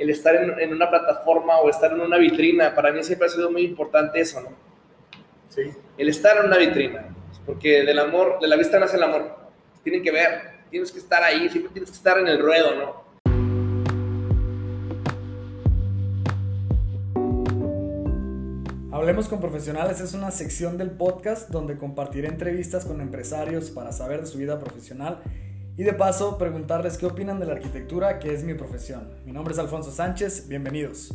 [0.00, 2.74] el estar en, una plataforma o estar en una vitrina.
[2.74, 4.48] Para mí siempre ha sido muy importante eso, ¿no?
[5.50, 5.70] Sí.
[5.98, 7.04] El estar en una vitrina.
[7.44, 9.36] Porque del amor, de la vista nace el amor.
[9.82, 13.10] Tienen que ver, tienes que estar ahí, siempre tienes que estar en el ruedo, ¿no?
[18.90, 24.20] Hablemos con Profesionales es una sección del podcast donde compartiré entrevistas con empresarios para saber
[24.20, 25.20] de su vida profesional
[25.80, 29.08] y de paso preguntarles qué opinan de la arquitectura, que es mi profesión.
[29.24, 31.14] Mi nombre es Alfonso Sánchez, bienvenidos.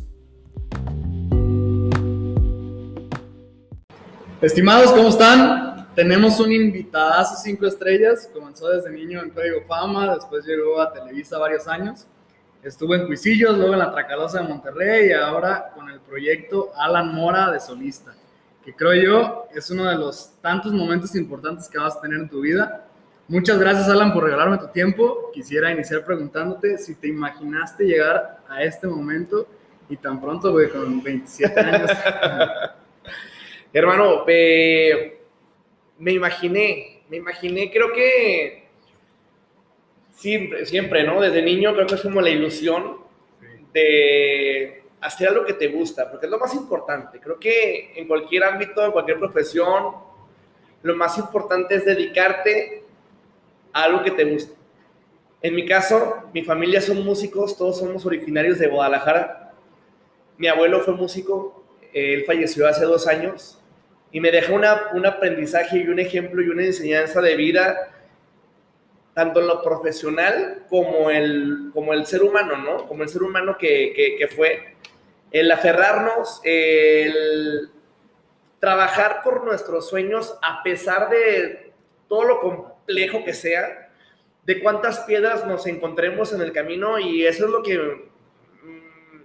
[4.40, 5.86] Estimados, ¿cómo están?
[5.94, 11.38] Tenemos un invitadazo cinco estrellas, comenzó desde niño en Código Fama, después llegó a Televisa
[11.38, 12.08] varios años,
[12.64, 17.14] estuvo en Cuisillos, luego en la Tracalosa de Monterrey y ahora con el proyecto Alan
[17.14, 18.14] Mora de solista,
[18.64, 22.28] que creo yo es uno de los tantos momentos importantes que vas a tener en
[22.28, 22.85] tu vida
[23.28, 25.32] Muchas gracias, Alan, por regalarme tu tiempo.
[25.34, 29.48] Quisiera iniciar preguntándote si te imaginaste llegar a este momento
[29.88, 31.90] y tan pronto, güey, con 27 años.
[33.72, 38.68] Hermano, me imaginé, me imaginé, creo que
[40.12, 41.20] siempre, siempre, ¿no?
[41.20, 42.98] Desde niño creo que es como la ilusión
[43.72, 47.18] de hacer algo que te gusta, porque es lo más importante.
[47.18, 49.96] Creo que en cualquier ámbito, en cualquier profesión,
[50.84, 52.85] lo más importante es dedicarte
[53.82, 54.54] algo que te guste.
[55.42, 59.52] En mi caso, mi familia son músicos, todos somos originarios de Guadalajara.
[60.38, 63.62] Mi abuelo fue músico, él falleció hace dos años
[64.10, 67.90] y me dejó un aprendizaje y un ejemplo y una enseñanza de vida,
[69.14, 72.86] tanto en lo profesional como el, como el ser humano, ¿no?
[72.86, 74.76] Como el ser humano que, que, que fue.
[75.30, 77.70] El aferrarnos, el
[78.58, 81.72] trabajar por nuestros sueños a pesar de
[82.08, 82.40] todo lo
[82.86, 83.90] complejo que sea,
[84.44, 89.20] de cuántas piedras nos encontremos en el camino y eso es lo que mm,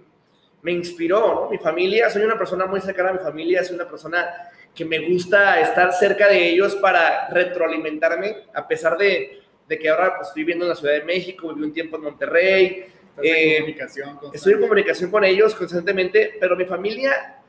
[0.62, 4.34] me inspiró, Mi familia, soy una persona muy cercana a mi familia, soy una persona
[4.74, 9.38] que me gusta estar cerca de ellos para retroalimentarme, a pesar de,
[9.68, 12.86] que ahora pues, estoy viviendo en la Ciudad de México, viví un tiempo en Monterrey.
[13.22, 17.41] Eh, comunicación estoy en comunicación con ellos constantemente, pero mi familia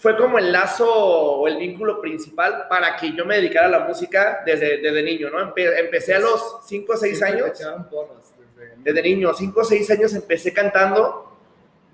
[0.00, 3.80] fue como el lazo o el vínculo principal para que yo me dedicara a la
[3.80, 5.52] música desde, desde niño, ¿no?
[5.56, 7.50] empecé a los 5 o 6 años.
[8.76, 11.24] Desde, niño, 5 o 6 años empecé cantando.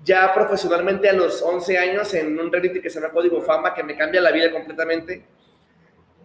[0.03, 3.81] Ya profesionalmente a los 11 años en un reality que se llama Código Fama, que
[3.81, 5.25] me cambia la vida completamente.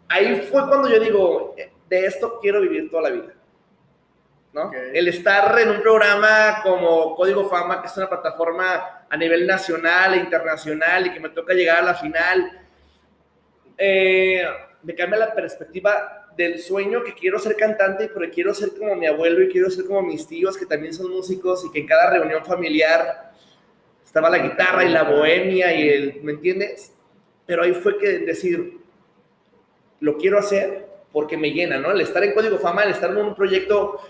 [0.09, 1.55] Ahí fue cuando yo digo,
[1.89, 3.33] de esto quiero vivir toda la vida.
[4.53, 4.73] ¿No?
[4.73, 10.15] El estar en un programa como Código Fama, que es una plataforma a nivel nacional
[10.15, 12.61] e internacional y que me toca llegar a la final,
[13.79, 14.45] eh,
[14.83, 19.07] me cambia la perspectiva del sueño que quiero ser cantante, pero quiero ser como mi
[19.07, 22.11] abuelo y quiero ser como mis tíos que también son músicos y que en cada
[22.11, 23.33] reunión familiar
[24.05, 26.95] estaba la guitarra y la bohemia y el, ¿me entiendes?
[27.47, 28.79] Pero ahí fue que decir,
[30.01, 31.91] lo quiero hacer porque me llena, ¿no?
[31.91, 34.01] El estar en Código Fama, el estar en un proyecto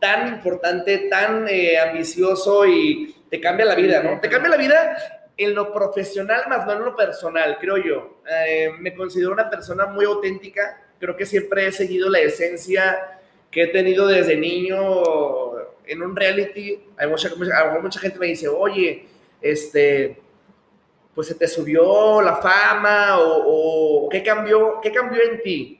[0.00, 4.18] tan importante, tan eh, ambicioso y te cambia la vida, ¿no?
[4.18, 4.96] Te cambia la vida
[5.36, 8.20] en lo profesional más no en lo personal, creo yo.
[8.28, 13.18] Eh, me considero una persona muy auténtica, creo que siempre he seguido la esencia
[13.50, 14.78] que he tenido desde niño
[15.86, 16.80] en un reality.
[16.96, 17.30] Hay mucha,
[17.82, 19.06] mucha, gente me dice, oye,
[19.40, 20.20] este,
[21.14, 25.79] pues se te subió la fama o, o ¿qué, cambió, ¿qué cambió en ti?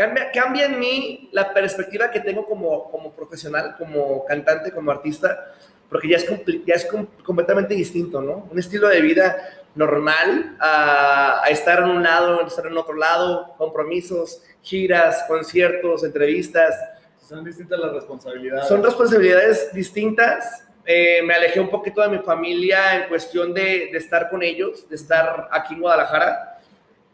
[0.00, 5.52] Cambia, cambia en mí la perspectiva que tengo como, como profesional, como cantante, como artista,
[5.90, 6.26] porque ya es,
[6.64, 6.88] ya es
[7.22, 8.48] completamente distinto, ¿no?
[8.50, 9.36] Un estilo de vida
[9.74, 16.74] normal a, estar en un lado, a estar en otro lado, compromisos, giras, conciertos, entrevistas.
[17.20, 18.68] Son distintas las responsabilidades.
[18.68, 20.66] Son responsabilidades distintas.
[20.86, 24.88] Eh, me alejé un poquito de mi familia en cuestión de, de estar con ellos,
[24.88, 26.49] de estar aquí en Guadalajara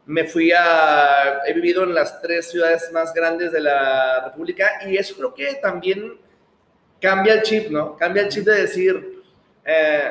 [0.06, 4.96] me fui a, he vivido en las tres ciudades más grandes de la República y
[4.96, 6.18] eso creo que también
[7.00, 7.96] cambia el chip, ¿no?
[7.96, 9.22] Cambia el chip de decir...
[9.64, 10.10] Eh,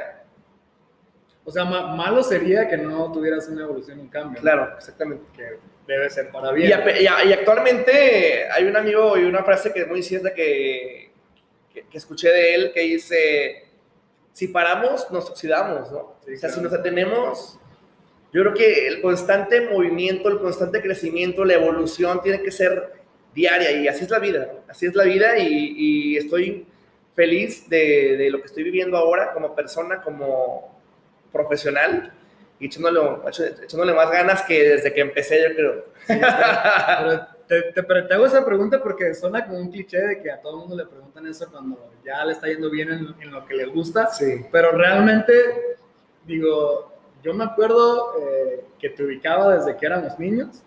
[1.48, 4.42] o sea, malo sería que no tuvieras una evolución, un cambio.
[4.42, 5.26] Claro, exactamente.
[5.36, 6.72] Que debe ser para bien.
[7.00, 11.12] Y, y, actualmente hay un amigo y una frase que es muy cierta que,
[11.72, 13.66] que, escuché de él que dice,
[14.34, 16.00] si paramos, nos oxidamos, ¿no?
[16.00, 17.60] o sea, si nos atenemos
[18.36, 22.92] yo creo que el constante movimiento, el constante crecimiento, la evolución tiene que ser
[23.34, 26.68] diaria y así es la vida, así es la vida y, estoy
[27.16, 30.78] feliz de, lo que estoy viviendo ahora como persona, como
[31.32, 32.12] profesional
[32.60, 33.00] y echándole,
[33.64, 35.86] echándole más ganas que desde que empecé, yo creo.
[37.48, 40.56] te, te, te, hago esa pregunta porque suena como un cliché de que a todo
[40.56, 43.54] el mundo le preguntan eso cuando ya le está yendo bien en, en lo que
[43.54, 44.08] le gusta.
[44.08, 44.46] Sí.
[44.52, 45.78] Pero realmente,
[46.26, 46.95] digo,
[47.26, 50.62] yo me acuerdo eh, que te ubicaba desde que éramos niños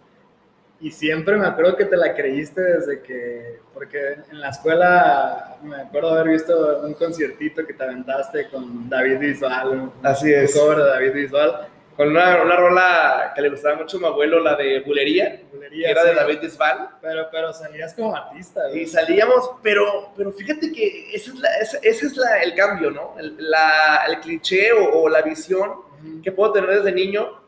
[0.81, 5.77] y siempre me acuerdo que te la creíste desde que, porque en la escuela me
[5.77, 9.93] acuerdo haber visto un conciertito que te aventaste con David Visual.
[10.03, 10.55] Así es.
[10.57, 11.69] Un cover de David Visual
[11.99, 15.89] con una, una, rola que le gustaba mucho a mi abuelo, la de Bulería, Bulería
[15.89, 16.09] que era sí.
[16.11, 16.91] de David Bisbal.
[17.03, 18.71] Pero, pero salías como artista.
[18.73, 22.93] Y salíamos, pero, pero fíjate que ese es, la, ese, ese es la, el cambio,
[22.93, 23.17] ¿no?
[23.19, 25.88] El, la, el cliché o, o, la visión.
[26.23, 27.41] Que puedo tener desde niño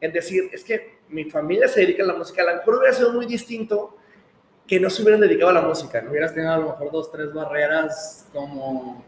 [0.00, 2.94] en decir, es que mi familia se dedica a la música, a lo mejor hubiera
[2.94, 3.96] sido muy distinto
[4.66, 6.10] que no se hubieran dedicado a la música, ¿no?
[6.10, 9.04] Hubieras tenido a lo mejor dos, tres barreras como...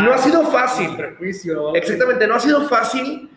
[0.00, 0.96] No ah, ha sido fácil.
[0.96, 1.74] Prejuicio.
[1.74, 3.30] Exactamente, no ha sido fácil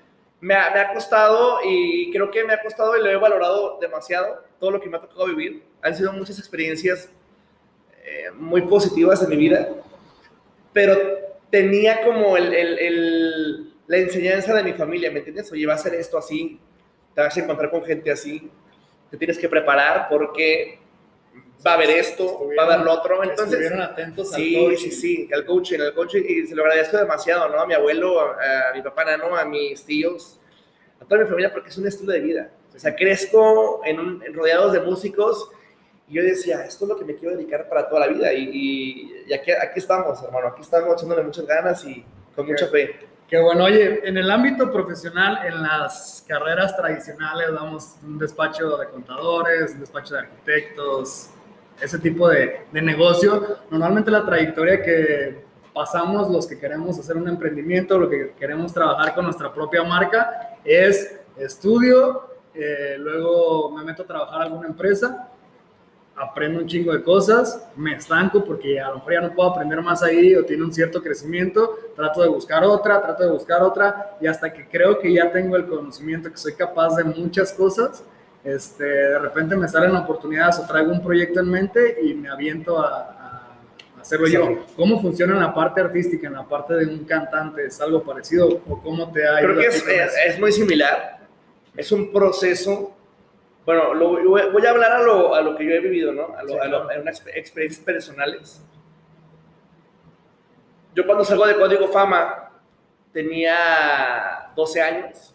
[0.43, 3.77] me ha, me ha, costado y creo que me ha costado y lo he valorado
[3.79, 5.63] demasiado todo lo que me ha tocado vivir.
[5.81, 7.09] Han sido muchas experiencias
[8.03, 9.69] eh, muy positivas en mi vida,
[10.73, 10.97] pero
[11.49, 15.51] tenía como el, el, el, la enseñanza de mi familia, ¿me entiendes?
[15.51, 16.59] Oye, va a ser esto así,
[17.13, 18.49] te vas a encontrar con gente así,
[19.11, 20.79] te tienes que preparar porque
[21.65, 23.23] va a haber esto, va a haber lo otro.
[23.23, 24.89] Entonces, estuvieron atentos sí, al coaching.
[24.89, 27.61] Sí, sí, al coaching, al coaching, y se lo agradezco demasiado, ¿no?
[27.61, 30.39] A mi abuelo, a, a mi papá Nano, a mis tíos,
[30.99, 32.51] a toda mi familia, porque es un estilo de vida.
[32.75, 35.51] O sea, crezco en, un, en rodeados de músicos
[36.09, 38.33] y yo decía, esto es lo que me quiero dedicar para toda la vida.
[38.33, 42.03] Y, y, y aquí, aquí estamos, hermano, aquí estamos echándole muchas ganas y
[42.35, 43.12] con mucha fe.
[43.33, 48.87] Qué bueno, oye, en el ámbito profesional, en las carreras tradicionales, damos un despacho de
[48.89, 51.31] contadores, un despacho de arquitectos,
[51.81, 55.43] ese tipo de, de, negocio, normalmente la trayectoria que
[55.73, 60.59] pasamos los que queremos hacer un emprendimiento, lo que queremos trabajar con nuestra propia marca,
[60.63, 65.31] es estudio, eh, luego me meto a trabajar a alguna empresa,
[66.15, 69.81] aprendo un chingo de cosas, me estanco porque a lo mejor ya no puedo aprender
[69.81, 74.17] más ahí o tiene un cierto crecimiento, trato de buscar otra, trato de buscar otra
[74.21, 78.03] y hasta que creo que ya tengo el conocimiento, que soy capaz de muchas cosas,
[78.43, 82.77] este, de repente me salen oportunidades o traigo un proyecto en mente y me aviento
[82.79, 83.55] a,
[83.97, 84.33] a hacerlo sí.
[84.33, 84.65] yo.
[84.75, 87.65] ¿Cómo funciona en la parte artística, en la parte de un cantante?
[87.65, 91.21] ¿Es algo parecido o cómo te ha Creo que es, es, es, muy similar.
[91.75, 92.93] Es un proceso.
[93.65, 94.09] Bueno, lo,
[94.51, 96.35] voy a hablar a lo, a lo, que yo he vivido, ¿no?
[96.37, 98.61] A, lo, sí, a, lo, a unas experiencias personales.
[100.93, 102.51] Yo cuando salgo de Código Fama
[103.11, 105.33] tenía 12 años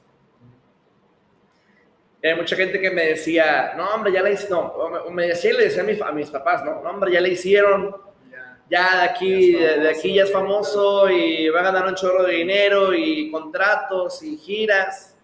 [2.23, 5.57] hay mucha gente que me decía, no, hombre, ya la hicieron, no, me decía y
[5.57, 6.83] le decía a mis, a mis papás, ¿no?
[6.83, 7.97] no, hombre, ya la hicieron,
[8.31, 11.87] ya, ya de aquí, ya de, de, aquí ya es famoso y va a ganar
[11.87, 15.17] un chorro de dinero y contratos y giras.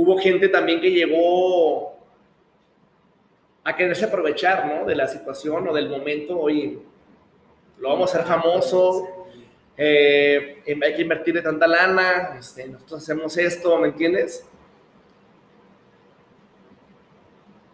[0.00, 1.94] Hubo gente también que llegó
[3.62, 4.86] a quererse aprovechar, ¿no?
[4.86, 6.78] De la situación o del momento, oye,
[7.78, 9.26] lo vamos a hacer famoso,
[9.76, 14.46] eh, hay que invertirle tanta lana, este, nosotros hacemos esto, ¿me entiendes?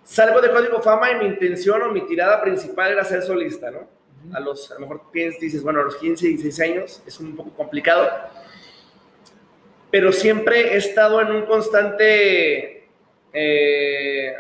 [0.03, 3.87] Salgo de Código Fama y mi intención o mi tirada principal era ser solista, ¿no?
[4.33, 7.37] A los, a lo mejor piensas, dices, bueno, a los 15, 16 años es un
[7.37, 8.11] poco complicado,
[9.97, 12.87] pero siempre he estado en un constante,
[13.33, 14.31] eh,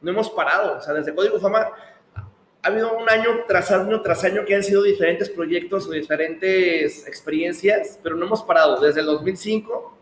[0.00, 1.70] no hemos parado, o sea, desde Código Fama
[2.16, 7.06] ha habido un año tras año tras año que han sido diferentes proyectos o diferentes
[7.06, 9.96] experiencias, pero no hemos parado, desde el 2005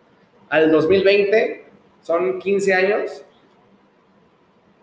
[0.48, 1.66] al 2020,
[2.00, 3.22] son 15 años,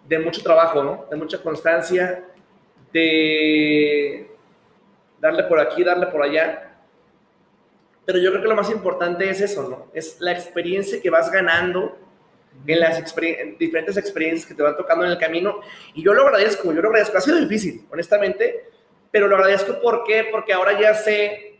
[0.07, 1.07] de mucho trabajo, ¿no?
[1.09, 2.23] De mucha constancia,
[2.93, 4.29] de
[5.19, 6.66] darle por aquí, darle por allá.
[8.07, 9.91] Pero yo creo que lo más importante es eso, ¿no?
[9.93, 11.99] Es la experiencia que vas ganando
[12.65, 15.59] en las exper en diferentes experiencias que te van tocando en el camino.
[15.93, 17.17] Y yo lo agradezco, yo lo agradezco.
[17.17, 18.69] Ha sido difícil, honestamente,
[19.11, 20.25] pero lo agradezco ¿por qué?
[20.31, 21.59] Porque ahora ya sé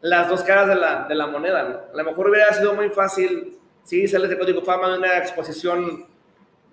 [0.00, 1.80] las dos caras de la, de la moneda, ¿no?
[1.94, 6.06] A lo mejor hubiera sido muy fácil, sí, sales de Código Fama de una exposición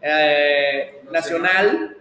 [0.02, 1.96] eh, nacional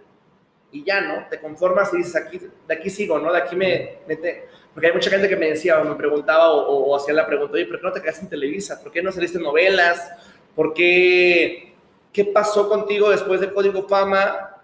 [0.72, 1.26] y ya, ¿no?
[1.28, 3.30] Te conformas y dices, aquí, de aquí sigo, ¿no?
[3.30, 4.48] De aquí me, me te...
[4.76, 7.26] Porque hay mucha gente que me decía o me preguntaba o, o, o hacía la
[7.26, 8.78] pregunta, oye, ¿por qué no te quedaste en Televisa?
[8.82, 10.12] ¿Por qué no saliste en novelas?
[10.54, 11.72] ¿Por qué?
[12.12, 14.60] ¿Qué pasó contigo después de Código Fama?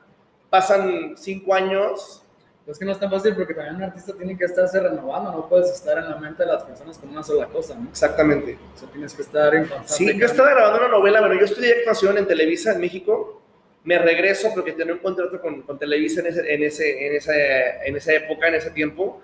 [0.51, 2.23] Pasan cinco años.
[2.67, 5.49] Es que no es tan fácil porque también un artista tiene que estarse renovando, no
[5.49, 7.89] puedes estar en la mente de las personas con una sola cosa, ¿no?
[7.89, 8.59] Exactamente.
[8.75, 10.13] O sea, tienes que estar en constante.
[10.13, 13.41] Sí, yo estaba grabando una novela, bueno, yo estudié actuación en Televisa en México,
[13.83, 17.71] me regreso porque tenía un contrato con, con Televisa en, ese, en, ese, en, ese,
[17.87, 19.23] en esa época, en ese tiempo,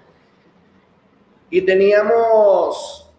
[1.50, 3.10] y teníamos,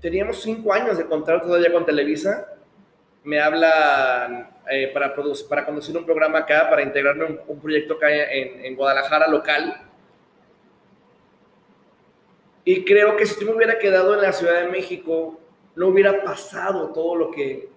[0.00, 2.46] teníamos cinco años de contrato todavía con Televisa,
[3.22, 7.94] me hablan eh, para, producir, para conducir un programa acá, para integrarme un, un proyecto
[7.94, 9.82] acá en, Guadalajara local.
[12.64, 15.40] Y creo que si yo me hubiera quedado en la Ciudad de México,
[15.76, 17.68] no hubiera pasado todo lo que,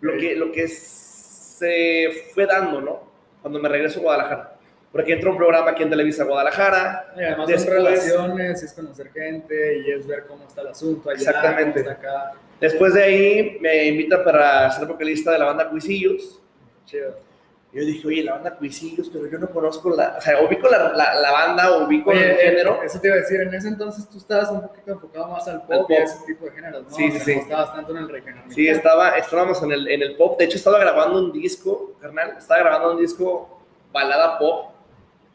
[0.00, 3.08] lo que, lo que se fue dando, ¿no?
[3.42, 4.57] Cuando me regreso a Guadalajara.
[4.92, 7.12] Porque entró un programa aquí en Televisa Guadalajara.
[7.16, 11.10] Y además Después, son relaciones, es conocer gente y es ver cómo está el asunto
[11.10, 11.80] allá, Exactamente.
[11.80, 12.32] Está acá.
[12.60, 16.40] Después de ahí me invitan para ser vocalista de la banda Cuisillos.
[16.86, 17.28] Chido.
[17.70, 20.90] Yo dije, oye, la banda Cuisillos, pero yo no conozco la, o sea, ubico la,
[20.94, 22.82] la, la banda, ubico Oye, el género.
[22.82, 25.60] Eso te iba a decir, en ese entonces tú estabas un poquito enfocado más al
[25.60, 25.90] pop, pop.
[25.90, 26.90] y a ese tipo de géneros, ¿no?
[26.90, 27.36] Sí, O sea, sí, sí.
[27.36, 28.44] No estabas tanto en el regional.
[28.48, 30.38] Sí, estaba, estábamos en el, en el pop.
[30.38, 32.36] De hecho, estaba grabando un disco, carnal.
[32.38, 33.60] Estaba grabando un disco
[33.92, 34.77] balada pop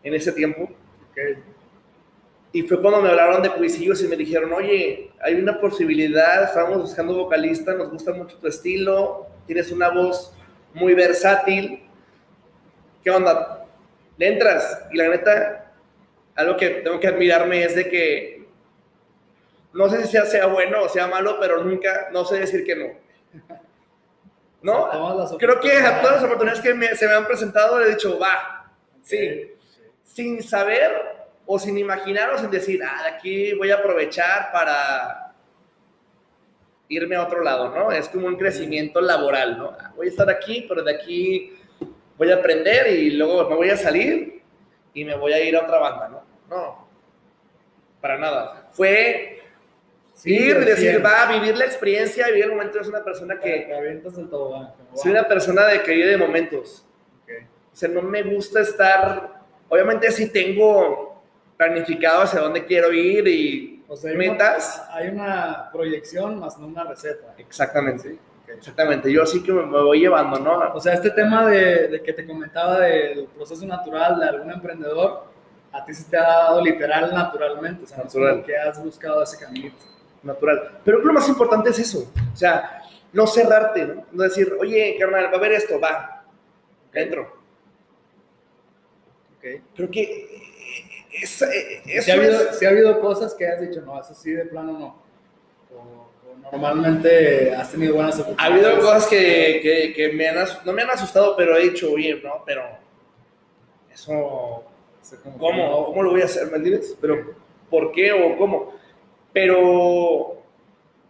[0.03, 0.63] en ese tiempo.
[0.63, 1.17] Ok.
[2.51, 6.81] Y fue cuando me hablaron de Cuisillos y me dijeron, oye, hay una posibilidad, estamos
[6.81, 10.33] buscando vocalista, nos gusta mucho tu estilo, tienes una voz
[10.73, 11.83] muy versátil.
[13.03, 13.65] ¿Qué onda?
[14.17, 14.85] Le entras.
[14.91, 15.71] Y la neta,
[16.35, 18.47] algo que tengo que admirarme es de que
[19.73, 22.75] no sé si sea, sea bueno o sea malo, pero nunca, no sé decir que
[22.75, 22.85] no.
[24.61, 24.89] ¿No?
[25.39, 28.17] Creo que a todas las oportunidades que me- se me han presentado le he dicho,
[28.19, 29.51] va, sí,
[30.03, 30.91] sin saber
[31.45, 35.33] o sin imaginar o sin decir, ah, de aquí voy a aprovechar para
[36.89, 37.91] irme a otro lado, ¿no?
[37.91, 39.75] Es como un crecimiento laboral, ¿no?
[39.79, 41.57] Ah, Voy a estar aquí, pero de aquí
[42.17, 44.41] voy a aprender y luego me voy a salir
[44.93, 46.23] y me voy a ir a otra banda, ¿no?
[46.49, 46.87] No,
[47.99, 48.69] para nada.
[48.71, 49.39] Fue
[50.15, 51.03] Sí, ir y decir, 100.
[51.03, 52.79] va a vivir la experiencia, vivir el momento.
[52.79, 54.71] Es una persona Que te avientas del tobogán.
[54.93, 56.85] soy una persona de que vive de momentos.
[57.23, 57.31] Ok.
[57.73, 59.42] O sea, no me gusta estar,
[59.73, 61.21] obviamente sí tengo
[61.57, 64.29] planificado hacia dónde quiero ir y O sea, hay una-
[64.91, 67.33] hay una proyección más no una receta.
[67.37, 69.11] Exactamente, exactamente.
[69.11, 70.73] Yo sí que me, me voy llevando, ¿no?
[70.73, 75.25] O sea, este tema de, de que te comentaba del proceso natural de algún emprendedor,
[75.71, 77.83] a ti se te ha dado literal naturalmente.
[77.83, 78.43] O sea, no Natural.
[78.43, 79.77] que has buscado ese caminito.
[80.23, 80.79] Natural.
[80.83, 82.11] Pero lo más importante es eso.
[82.31, 84.05] O sea, no cerrarte, ¿no?
[84.11, 86.23] No decir, oye, carnal, va a haber esto, va,
[86.93, 87.42] entro.
[89.43, 89.61] Ok.
[89.75, 90.27] Creo que eh,
[91.21, 92.57] es- eh, eso Si ha, habido, es...
[92.59, 95.03] sí ha habido cosas que has dicho, no, eso sí de plano no.
[95.75, 98.65] O, o normalmente has tenido buenas Ha oportunidades.
[98.65, 102.19] habido cosas que, que, que me han, no me han asustado, pero he dicho, oye,
[102.23, 102.63] no, pero
[103.93, 104.63] eso,
[105.23, 105.85] como ¿cómo?
[105.87, 106.49] ¿Cómo lo voy a hacer?
[106.49, 106.95] ¿Me entiendes?
[106.99, 107.35] Pero,
[107.69, 108.73] ¿por qué o cómo?
[109.33, 110.41] Pero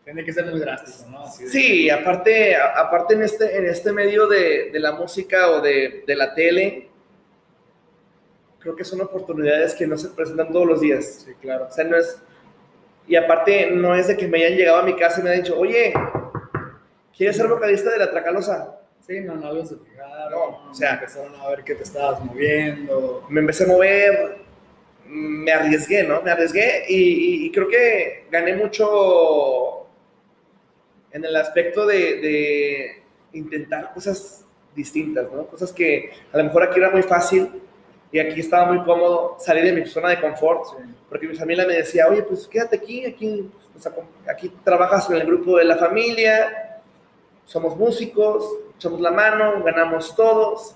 [0.03, 1.23] Tiene que ser muy drástico, ¿no?
[1.23, 5.61] Así de- sí, aparte, aparte en este, en este medio de, de la música o
[5.61, 6.89] de, de la tele,
[8.63, 11.23] creo que son oportunidades que no se presentan todos los días.
[11.25, 11.67] Sí, claro.
[11.69, 12.17] O sea, no es.
[13.07, 15.43] Y aparte, no es de que me hayan llegado a mi casa y me hayan
[15.43, 15.93] dicho, oye,
[17.15, 18.79] ¿quieres ser vocalista de la Tracalosa?
[19.05, 20.31] Sí, no, no algo se fijaron.
[20.31, 23.25] No, o sea- empezaron a ver que te estabas moviendo.
[23.29, 24.37] Me empecé a mover,
[25.05, 26.21] me arriesgué, ¿no?
[26.21, 29.85] Me arriesgué y, y- y creo que gané mucho
[31.11, 33.03] en el aspecto de, de
[33.33, 35.45] intentar cosas distintas, ¿no?
[35.47, 37.61] Cosas que a lo mejor aquí era muy fácil
[38.13, 40.65] y aquí estaba muy cómodo salir de mi zona de confort.
[40.67, 40.75] Sí.
[41.09, 43.87] porque mi familia me decía, oye, pues quédate aquí, aquí, pues,
[44.27, 46.79] aquí trabajas en el grupo de la familia,
[47.45, 50.75] somos músicos, echamos la mano, ganamos todos.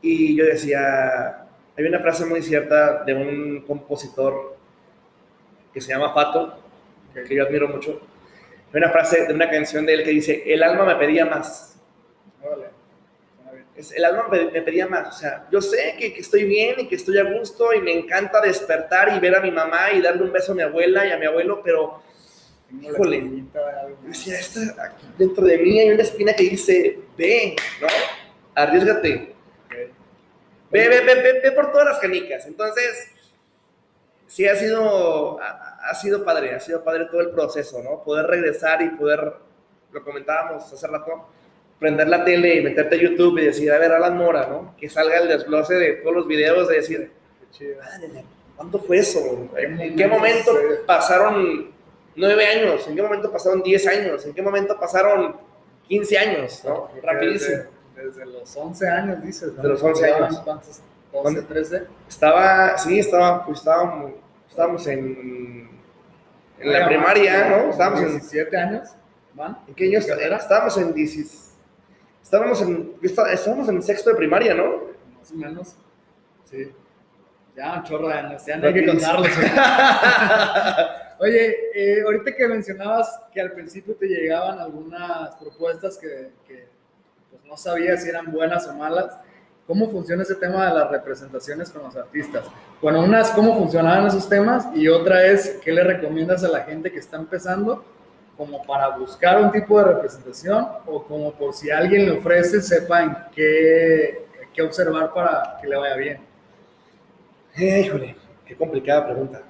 [0.00, 4.56] Y yo decía, hay una frase muy cierta de un compositor
[5.74, 6.58] que se llama Pato,
[7.12, 8.00] que yo admiro mucho.
[8.72, 11.78] Hay una frase de una canción de él que dice, el alma me pedía más.
[12.42, 12.66] Órale.
[13.36, 13.64] Suena bien.
[13.64, 15.16] Es- el alma me, pedía más.
[15.16, 17.92] O sea, yo sé que, que estoy bien y que estoy a gusto y me
[17.92, 21.12] encanta despertar y ver a mi mamá y darle un beso a mi abuela y
[21.12, 22.02] a mi abuelo, pero
[22.70, 23.44] Híjole.
[24.02, 24.36] decía,
[24.84, 27.86] aquí dentro de mí hay una espina que dice, ve, ¿no?
[28.54, 29.34] Arriesgate.
[30.70, 32.44] Ve, ve, ve, ve, ve por todas las canicas.
[32.46, 33.10] Entonces,
[34.26, 38.04] sí ha sido, ha, ha sido padre, ha sido padre todo el proceso, ¿no?
[38.04, 39.32] Poder regresar y poder,
[39.90, 41.26] lo comentábamos hace rato,
[41.78, 44.74] prender la tele y meterte a YouTube y decir, a ver, Alan Mora, ¿no?
[44.76, 47.12] Que salga el desglose de todos los videos de decir,
[47.80, 48.24] madre,
[48.56, 49.50] ¿cuándo fue eso?
[49.56, 50.52] ¿En, ¿Qué momento
[50.86, 51.70] pasaron
[52.16, 52.86] nueve años?
[52.88, 54.24] ¿En qué momento pasaron diez años?
[54.26, 55.36] ¿En qué momento pasaron
[55.88, 56.62] 15 años?
[56.64, 56.90] ¿no?
[57.02, 57.64] Rapidísimo.
[57.94, 59.52] Desde, desde los 11 años, dices.
[59.54, 59.62] ¿no?
[59.62, 60.40] De los 11 ¿Llevaban años.
[60.44, 60.80] ¿Cuántos?
[61.10, 61.42] ¿Cuándo?
[61.42, 61.82] ¿12, 13?
[62.08, 64.12] Estaba, sí, estaba, pues estábamos,
[64.48, 65.70] estábamos en,
[66.60, 67.70] en la primaria, ¿no?
[67.70, 68.88] Estábamos en, 17 años,
[69.34, 69.58] ¿van?
[69.66, 70.36] ¿en qué año ¿Carrera?
[70.36, 71.47] Estábamos en 16,
[72.28, 74.82] estábamos en, está- estábamos en sexto de primaria, ¿no?
[75.18, 75.76] Más o menos.
[76.44, 76.70] Sí.
[77.56, 78.44] Ya, un chorro de años.
[78.46, 79.28] Ya no hay que contarlos.
[81.20, 86.68] Oye, eh, ahorita que mencionabas que al principio te llegaban algunas propuestas que, que
[87.30, 89.16] pues no sabías si eran buenas o malas,
[89.66, 92.44] ¿cómo funciona ese tema de las representaciones con los artistas?
[92.80, 96.60] Bueno, una es cómo funcionaban esos temas y otra es qué le recomiendas a la
[96.60, 97.84] gente que está empezando
[98.38, 103.26] como para buscar un tipo de representación o como por si alguien le ofrece, sepan
[103.34, 106.20] qué, qué observar para que le vaya bien.
[107.56, 108.14] Eh, híjole,
[108.46, 109.42] qué complicada pregunta.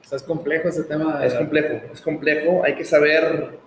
[0.00, 1.18] O sea, es complejo ese tema.
[1.24, 2.62] Es complejo, es complejo.
[2.62, 3.58] Hay que saber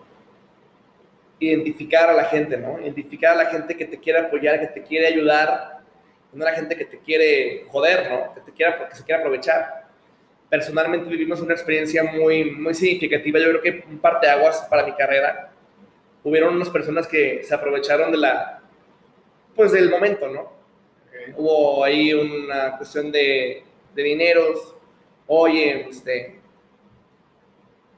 [1.37, 2.79] identificar a la gente, ¿no?
[2.79, 5.81] Identificar a la gente que te quiere apoyar, que te quiere ayudar,
[6.31, 8.33] no a la gente que te quiere joder, ¿no?
[8.33, 9.88] Que te quiera, que se quiere aprovechar.
[10.49, 13.39] Personalmente vivimos una experiencia muy, muy significativa.
[13.39, 15.51] Yo creo que un par de aguas para mi carrera.
[16.23, 18.61] Hubieron unas personas que se aprovecharon de la,
[19.55, 20.51] pues del momento, ¿no?
[21.37, 23.63] Hubo ahí una cuestión de,
[23.93, 24.75] de dineros,
[25.27, 26.39] oye, este,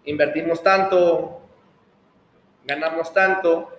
[0.05, 1.41] invertimos tanto,
[2.65, 3.71] ganamos tanto,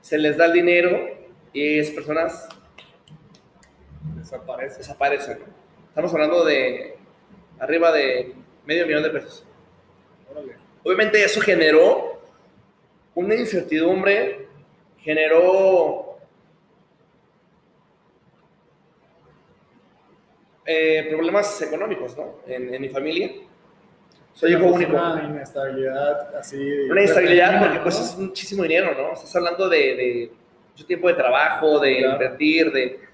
[0.00, 1.08] se les da el dinero
[1.52, 2.48] y esas personas
[4.16, 4.78] Desaparece.
[4.78, 5.38] desaparecen.
[5.88, 6.91] Estamos hablando de
[7.62, 8.34] arriba de
[8.66, 9.46] medio millón de pesos.
[10.82, 12.20] Obviamente eso generó
[13.14, 14.48] una incertidumbre,
[14.98, 16.16] generó
[20.66, 22.36] eh, problemas económicos, ¿no?
[22.46, 23.30] En, en mi familia.
[24.32, 24.92] Soy hijo Pues único.
[24.96, 26.56] Una inestabilidad así.
[26.90, 27.82] Una inestabilidad porque ¿no?
[27.82, 29.12] pues es muchísimo dinero, ¿no?
[29.12, 30.32] Estás hablando de, de
[30.70, 32.12] mucho tiempo de trabajo, de Claro.
[32.14, 33.11] invertir, de...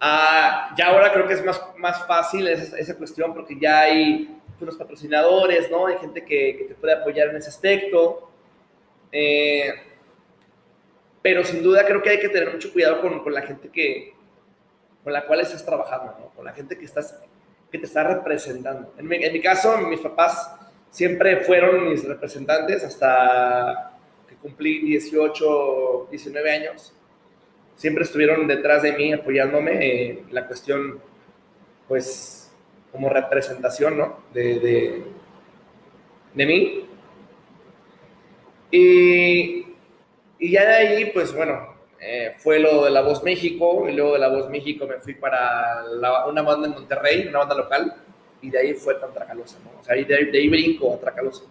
[0.00, 4.40] Ah, ya ahora creo que es más, más fácil esa, esa cuestión porque ya hay
[4.58, 5.86] unos patrocinadores, ¿no?
[5.86, 8.30] Hay gente que, que te puede apoyar en ese aspecto.
[9.12, 9.72] Eh,
[11.22, 14.14] pero sin duda creo que hay que tener mucho cuidado con, con la gente que,
[15.04, 16.26] con la cual estás trabajando, ¿no?
[16.34, 17.18] Con la gente que, estás,
[17.70, 18.94] que te está representando.
[18.96, 20.54] En mi, en mi caso, mis papás
[20.90, 26.94] siempre fueron mis representantes hasta que cumplí 18, 19 años.
[27.80, 31.00] Siempre estuvieron detrás de mí apoyándome en la cuestión,
[31.88, 32.54] pues,
[32.92, 34.18] como representación, ¿no?
[34.34, 35.02] De, de,
[36.34, 36.84] de mí.
[38.70, 39.64] Y,
[40.38, 44.12] y ya de ahí, pues bueno, eh, fue lo de La Voz México, y luego
[44.12, 45.82] de La Voz México me fui para
[46.28, 47.94] una banda en Monterrey, una banda local,
[48.42, 49.80] y de ahí fue con Tracalosa, ¿no?
[49.80, 51.44] O sea, de, de ahí brinco a Tracalosa.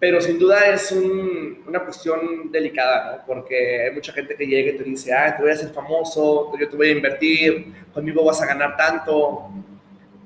[0.00, 3.26] Pero sin duda es un- una cuestión delicada, ¿no?
[3.26, 6.52] Porque hay mucha gente que llega y te dice, ah, te voy a hacer famoso,
[6.58, 9.50] yo te voy a invertir, conmigo vas a ganar tanto.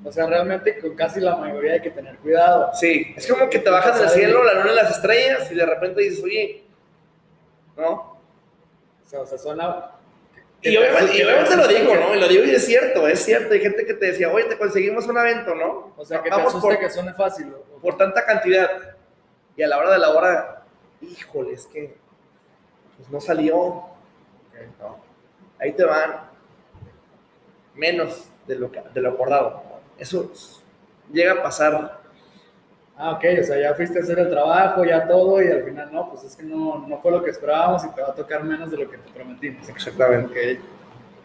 [0.05, 2.69] O sea, realmente con casi la mayoría hay que tener cuidado.
[2.73, 5.65] Sí, es como que te bajas del cielo, la luna y las estrellas, y de
[5.65, 6.63] repente dices, oye,
[7.77, 7.89] ¿no?
[7.91, 9.91] O sea, o sea suena.
[10.61, 12.15] Y obviamente, y obviamente lo digo, ¿no?
[12.15, 13.53] Y lo digo y es cierto, es cierto.
[13.53, 15.93] Hay gente que te decía, oye, te conseguimos un evento, ¿no?
[15.97, 17.47] O sea, que te Vamos asuste por, que suene fácil.
[17.53, 18.69] o- por tanta cantidad.
[19.55, 20.63] Y a la hora de la hora,
[21.01, 21.95] híjole, es que
[22.97, 23.83] pues no salió.
[24.79, 24.97] ¿no?
[25.59, 26.29] Ahí te van
[27.75, 29.63] menos de lo, que- de lo acordado.
[29.97, 30.31] Eso
[31.11, 31.99] llega a pasar.
[32.95, 35.91] Ah, ok, o sea, ya fuiste a hacer el trabajo, ya todo, y al final
[35.91, 38.43] no, pues es que no, no fue lo que esperábamos y te va a tocar
[38.43, 39.67] menos de lo que te prometimos.
[39.67, 40.59] Exactamente.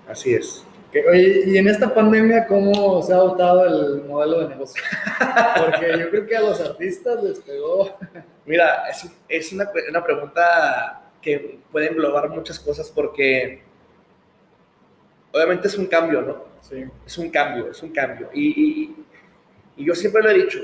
[0.09, 0.65] Así es.
[0.91, 4.83] Oye, y en esta pandemia, ¿cómo se ha adoptado el modelo de negocio?
[5.57, 7.95] Porque yo creo que a los artistas les pegó.
[8.47, 13.63] Mira, es, es una, una pregunta que puede englobar muchas cosas porque
[15.33, 16.45] obviamente es un cambio, ¿no?
[16.61, 16.85] Sí.
[17.07, 18.31] Es un cambio, es un cambio.
[18.33, 18.49] Y,
[18.83, 19.05] y-
[19.77, 20.59] y yo siempre lo he dicho,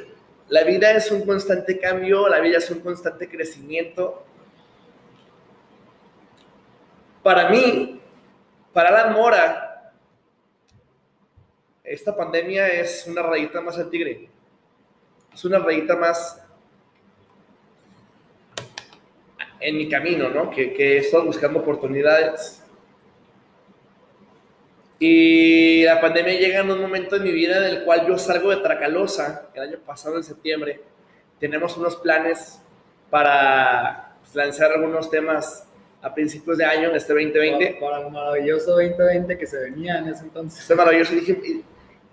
[0.49, 4.25] la vida es un constante cambio, la vida es un constante crecimiento.
[7.23, 8.01] Para mí,
[8.73, 9.74] para Alan Mora,
[11.85, 14.29] esta pandemia es una rayita más al tigre.
[15.33, 16.42] Es una rayita más
[19.61, 20.51] en mi camino, ¿no?
[20.51, 22.62] Que, que he estado buscando oportunidades.
[24.99, 28.51] Y la pandemia llega en un momento en mi vida en el cual yo salgo
[28.51, 30.81] de Tracalosa, el año pasado, en septiembre.
[31.38, 32.61] Tenemos unos planes
[33.11, 35.68] para pues, lanzar algunos temas
[36.01, 37.79] a principios de año, en este 2020.
[37.79, 40.61] Para, para el maravilloso 2020 que se venía en ese entonces.
[40.61, 41.14] Está maravilloso.
[41.14, 41.64] Dije,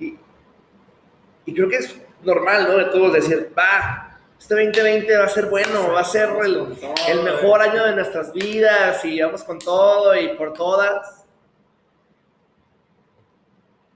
[0.01, 2.77] y, creo que es normal, ¿no?
[2.77, 7.61] De todos decir, va, este 2020 va a ser bueno, va a ser el, mejor
[7.61, 11.25] año de nuestras vidas y vamos con todo y por todas.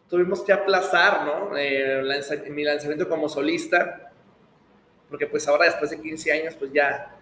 [0.09, 1.57] Tuvimos que aplazar, ¿no?
[1.57, 2.03] Eh,
[2.49, 4.11] mi lanzamiento como solista,
[5.09, 7.15] porque pues ahora después de 15 años, pues ya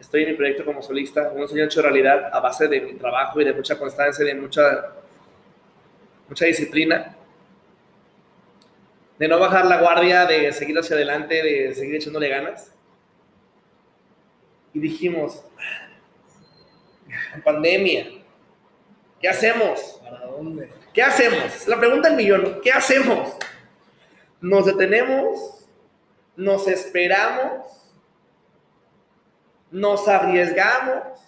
[0.00, 3.40] estoy en mi proyecto como solista, un sueño hecho realidad a base de mi trabajo
[3.40, 4.92] y de mucha constancia y de mucha,
[6.28, 7.15] mucha disciplina.
[9.18, 12.72] De no bajar la guardia, de seguir hacia adelante, de seguir echándole ganas.
[14.74, 15.42] Y dijimos,
[17.44, 18.08] pandemia,
[19.20, 20.00] ¿qué hacemos?
[20.02, 20.70] ¿Para dónde?
[20.92, 21.66] ¿Qué hacemos?
[21.66, 23.36] La pregunta del millón, ¿qué hacemos?
[24.40, 25.66] ¿Nos detenemos?
[26.36, 27.94] ¿Nos esperamos?
[29.70, 31.20] ¿Nos arriesgamos?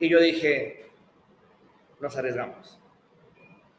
[0.00, 0.90] Y yo dije,
[2.00, 2.81] nos arriesgamos.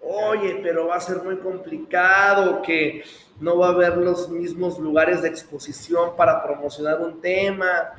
[0.04, 3.04] Oye, pero va a ser muy complicado que
[3.40, 7.94] no va a haber los mismos lugares de exposición para promocionar un tema.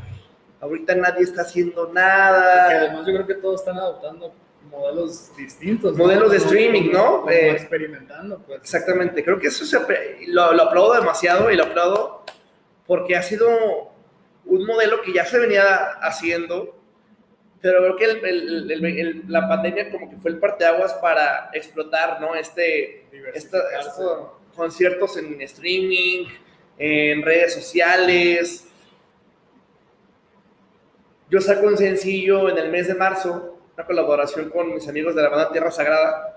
[0.60, 2.64] Ahorita nadie está haciendo nada.
[2.66, 4.32] Porque además yo creo que todos están adoptando
[4.70, 5.96] modelos distintos.
[5.96, 7.20] Modelos de streaming, ¿no?
[7.20, 8.60] Como Eh, experimentando, pues.
[8.60, 9.78] Exactamente, creo que eso se,
[10.28, 12.24] lo, lo aplaudo demasiado y lo aplaudo
[12.86, 13.48] porque ha sido
[14.46, 16.76] un modelo que ya se venía haciendo,
[17.64, 21.48] pero creo que el- el- el- el- la pandemia como que fue el parteaguas para
[21.54, 22.34] explotar, ¿no?
[22.34, 23.62] Este, estos
[24.54, 26.26] conciertos en streaming,
[26.76, 28.68] en redes sociales.
[31.30, 35.22] Yo saco un sencillo en el mes de marzo, una colaboración con mis amigos de
[35.22, 36.36] la banda Tierra Sagrada.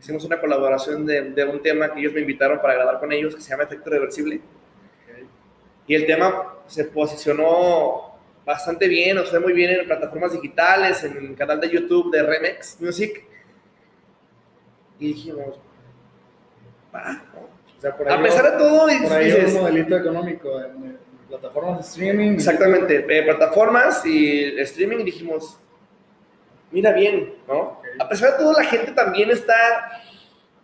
[0.00, 3.34] Hicimos una colaboración de, de un tema que ellos me invitaron para grabar con ellos,
[3.34, 4.36] que se llama Efecto Reversible.
[4.36, 5.26] Ok.
[5.88, 8.11] Y el tema se posicionó
[8.44, 12.22] bastante bien, o sea, muy bien en plataformas digitales, en el canal de YouTube de
[12.22, 13.24] Remix Music.
[14.98, 15.60] Y dijimos,
[16.94, 17.24] va.
[17.78, 20.84] O sea, por ahí a pesar de todo, por ahí dices, un modelito económico en,
[20.84, 22.32] en plataformas de streaming.
[22.32, 25.58] exactamente, eh, plataformas y streaming, dijimos,
[26.70, 27.60] mira bien, ¿no?
[27.60, 27.86] Ok.
[27.98, 29.54] A pesar de todo, la gente también está,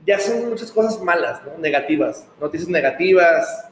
[0.06, 1.58] ya son muchas cosas malas, ¿no?
[1.58, 3.67] Negativas, noticias negativas.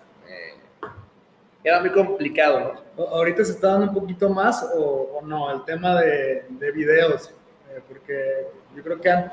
[1.68, 3.04] Era muy complicado, ¿no?
[3.04, 5.50] ¿Ahorita se está dando un poquito más o, o no?
[5.52, 7.30] El tema de, de videos.
[7.70, 9.30] eh, porque yo creo que han-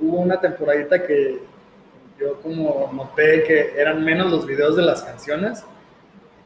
[0.00, 1.40] hubo una temporadita que
[2.18, 5.64] yo como noté que eran menos los videos de las canciones.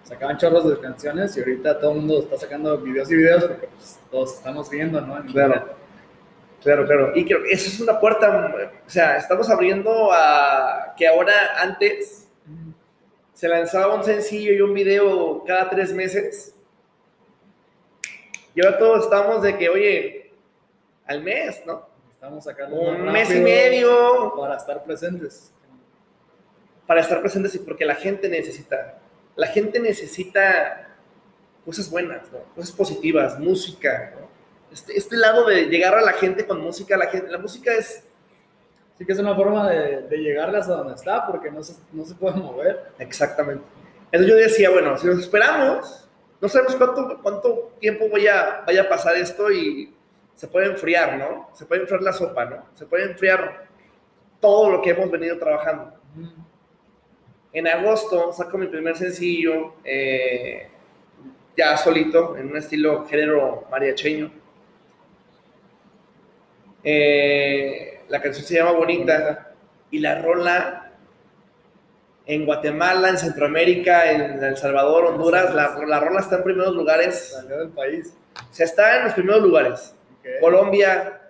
[0.04, 3.68] Sacaban chorros de canciones y ahorita todo el mundo está sacando videos y videos porque
[3.68, 5.16] pues, todos estamos viendo, ¿no?
[5.16, 5.54] En Claro.
[5.54, 5.76] internet.
[6.62, 7.12] Claro, claro.
[7.14, 8.54] Y creo que eso es una puerta,
[8.86, 12.23] o sea, estamos abriendo a que ahora antes
[13.34, 16.54] se lanzaba un sencillo y un video cada tres meses.
[18.54, 20.32] Y ahora todos estamos de que, oye,
[21.04, 21.88] al mes, ¿no?
[22.10, 25.52] Estamos sacando Un mes y medio para estar presentes.
[26.86, 28.98] para estar presentes y porque la gente necesita,
[29.36, 30.96] la gente necesita
[31.64, 32.40] cosas buenas, ¿no?
[32.54, 34.28] cosas positivas, música, ¿no?
[34.70, 38.04] Este, este lado de llegar a la gente con música, la gente, la música es
[38.98, 42.04] Sí que es una forma de, de llegarles a donde está porque no se, no
[42.04, 42.92] se puede mover.
[42.98, 43.64] Exactamente.
[44.12, 46.08] Entonces yo decía, bueno, si nos esperamos,
[46.40, 49.92] no sabemos cuánto, cuánto tiempo voy a, vaya a pasar esto y
[50.34, 51.48] se puede enfriar, ¿no?
[51.52, 52.66] Se puede enfriar la sopa, ¿no?
[52.74, 53.66] Se puede enfriar
[54.40, 55.94] todo lo que hemos venido trabajando.
[57.52, 60.68] En agosto saco mi primer sencillo, eh,
[61.56, 64.30] ya solito, en un estilo género mariacheño.
[66.82, 69.50] Eh, la canción se llama Bonita
[69.90, 70.92] y la rola
[72.26, 77.32] en Guatemala, en Centroamérica, en El Salvador, Honduras, la, la rola está en primeros lugares,
[77.32, 78.14] Salió del país.
[78.36, 79.96] o sea, está en los primeros lugares.
[80.40, 81.22] Colombia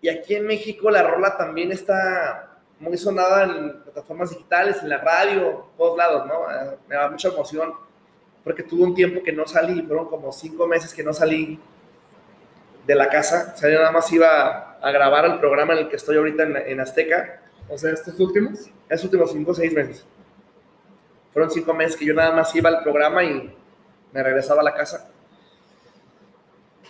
[0.00, 4.98] y aquí en México la rola también está muy sonada en plataformas digitales, en la
[4.98, 6.34] radio, todos lados, ¿no?
[6.52, 7.74] Eh, Me da mucha emoción
[8.44, 11.58] porque tuve un tiempo que no salí, fueron como cinco meses que no salí
[12.86, 15.88] de la casa, o sea, yo nada más iba a grabar el programa en el
[15.88, 18.68] que estoy ahorita en, en Azteca, O sea, estos últimos.
[18.88, 20.04] esos últimos cinco o seis meses.
[21.32, 23.54] Fueron cinco meses que yo nada más iba al programa y
[24.12, 25.08] me regresaba a la casa.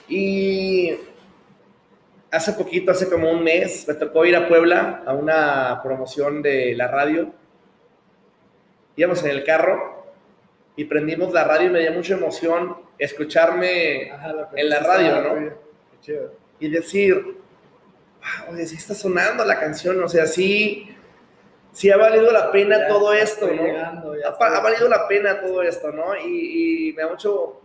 [0.09, 0.95] Y
[2.31, 6.75] hace poquito, hace como un mes, me tocó ir a Puebla a una promoción de
[6.75, 7.33] la radio.
[8.97, 10.05] Íbamos en el carro
[10.77, 15.35] y prendimos la radio y me dio mucha emoción escucharme Ajá, en la radio, ¿no?
[15.35, 15.53] Qué
[16.01, 16.33] chido.
[16.61, 17.37] y decir,
[18.49, 20.95] wow, sí está sonando la canción, o sea, sí,
[21.73, 23.65] sí ha valido la pena Ya todo esto, ¿no?
[23.65, 26.17] llegando, ha, valido la pena todo esto, ¿no?
[26.17, 27.61] Y, y me da mucho,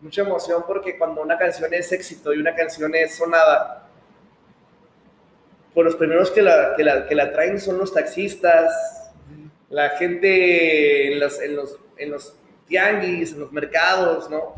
[0.00, 3.88] mucha emoción porque cuando una canción es éxito y una canción es sonada,
[5.74, 9.12] pues los primeros que la, que la, que la traen son los taxistas,
[9.70, 14.54] la gente en los, en los, en los tianguis, en los mercados, ¿no?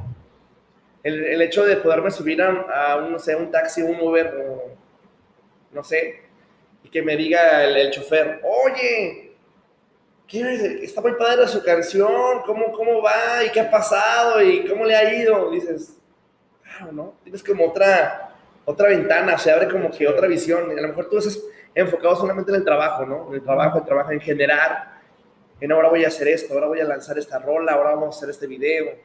[1.02, 4.34] El, el hecho de poderme subir a, a un, no sé, un taxi, un Uber,
[4.48, 4.79] o
[5.72, 6.22] no sé,
[6.82, 9.36] y que me diga el, chofer, oye,
[10.26, 13.44] ¿qué, está muy padre su canción, ¿cómo, ¿cómo va?
[13.44, 14.42] ¿Y qué ha pasado?
[14.42, 15.50] ¿Y cómo le ha ido?
[15.50, 15.98] Dices,
[16.62, 17.14] claro, ¿no?
[17.22, 20.70] Tienes como otra, otra ventana, se abre como que otra visión.
[20.70, 21.42] A lo mejor tú haces,
[21.74, 23.28] enfocado solamente en el trabajo, ¿no?
[23.28, 25.00] En el trabajo, el trabajo en generar,
[25.60, 28.18] en ahora voy a hacer esto, ahora voy a lanzar esta rola, ahora vamos a
[28.18, 28.96] hacer este video.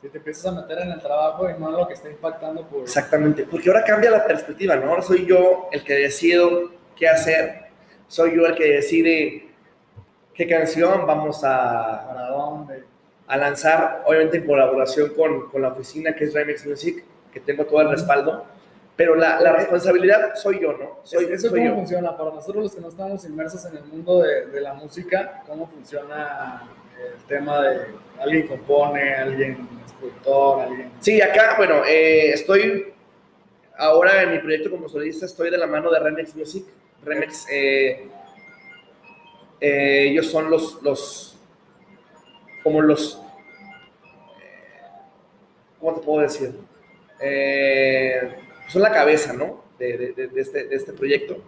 [0.00, 2.66] Si te empiezas a meter en el trabajo y no en lo que está impactando
[2.66, 2.82] por...
[2.82, 4.90] Exactamente, porque ahora cambia la perspectiva, ¿no?
[4.90, 7.66] Ahora soy yo el que decido qué hacer,
[8.06, 9.48] soy yo el que decide
[10.34, 12.06] qué canción vamos a...
[12.06, 12.84] ¿Para dónde?
[13.26, 17.64] A lanzar, obviamente en colaboración con, con la oficina que es Remix Music, que tengo
[17.64, 18.44] todo el respaldo
[18.96, 21.00] pero la, la, responsabilidad soy yo, ¿no?
[21.02, 21.74] Soy, ¿Eso soy cómo yo.
[21.76, 22.16] funciona?
[22.16, 25.66] Para nosotros los que no estamos inmersos en el mundo de, de, la música, ¿cómo
[25.66, 26.62] funciona
[26.98, 29.68] el tema de alguien compone, alguien
[31.00, 32.92] Sí, acá, bueno, eh, estoy
[33.78, 36.64] ahora en mi proyecto como solista, estoy de la mano de Remix Music.
[37.04, 38.08] Remix, eh,
[39.60, 41.38] eh, ellos son los, los
[42.62, 43.22] como los,
[45.78, 46.52] ¿cómo te puedo decir?
[48.68, 49.64] Son la cabeza, ¿no?
[49.78, 51.38] De, de, este, de, este, proyecto.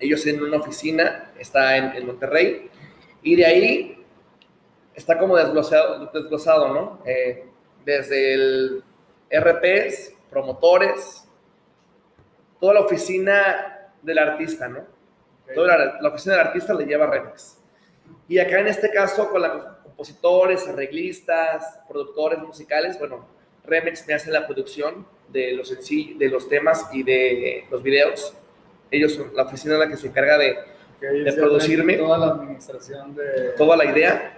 [0.00, 2.68] Ellos en una oficina, está en, en, Monterrey,
[3.22, 3.97] y de ahí
[4.98, 6.98] está como desglosado, desglosado ¿no?
[7.06, 7.44] Eh,
[7.84, 8.82] desde el
[9.30, 11.26] RPs, promotores,
[12.60, 14.84] toda la oficina del artista, ¿no?
[15.44, 15.54] Okay.
[15.54, 17.58] Toda la, la, oficina del artista le lleva Remix.
[18.28, 23.24] Y acá en este caso, con los compositores, arreglistas, productores musicales, bueno,
[23.64, 28.34] Remix me hace la producción de los, de los temas y de los videos.
[28.90, 30.58] Ellos son la oficina en la que se encarga de,
[30.96, 31.96] okay, de producirme.
[31.96, 33.50] Toda la administración de...
[33.56, 34.37] Toda la idea.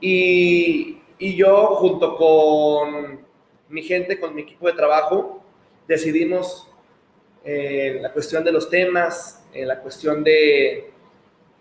[0.00, 3.20] Y, y, yo, junto con
[3.68, 5.42] mi gente, con mi equipo de trabajo,
[5.86, 6.70] decidimos
[7.44, 10.90] eh, la cuestión de los temas, eh, la cuestión de,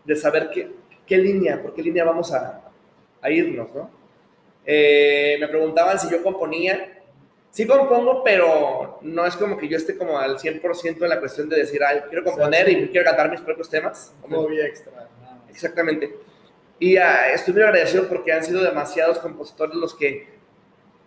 [0.05, 0.71] de saber qué,
[1.05, 2.69] qué, línea, por qué línea vamos a,
[3.21, 3.89] a irnos, ¿no?
[4.65, 6.95] Eh, me preguntaban si yo componía.
[7.49, 11.49] Sí compongo, pero no es como que yo esté como al 100% en la cuestión
[11.49, 12.77] de decir, ay, quiero componer sí.
[12.77, 14.13] y quiero cantar mis propios temas.
[14.21, 15.09] Como vía extra.
[15.49, 16.15] Exactamente.
[16.79, 17.01] Y uh,
[17.33, 20.39] estoy muy agradecido porque han sido demasiados compositores los que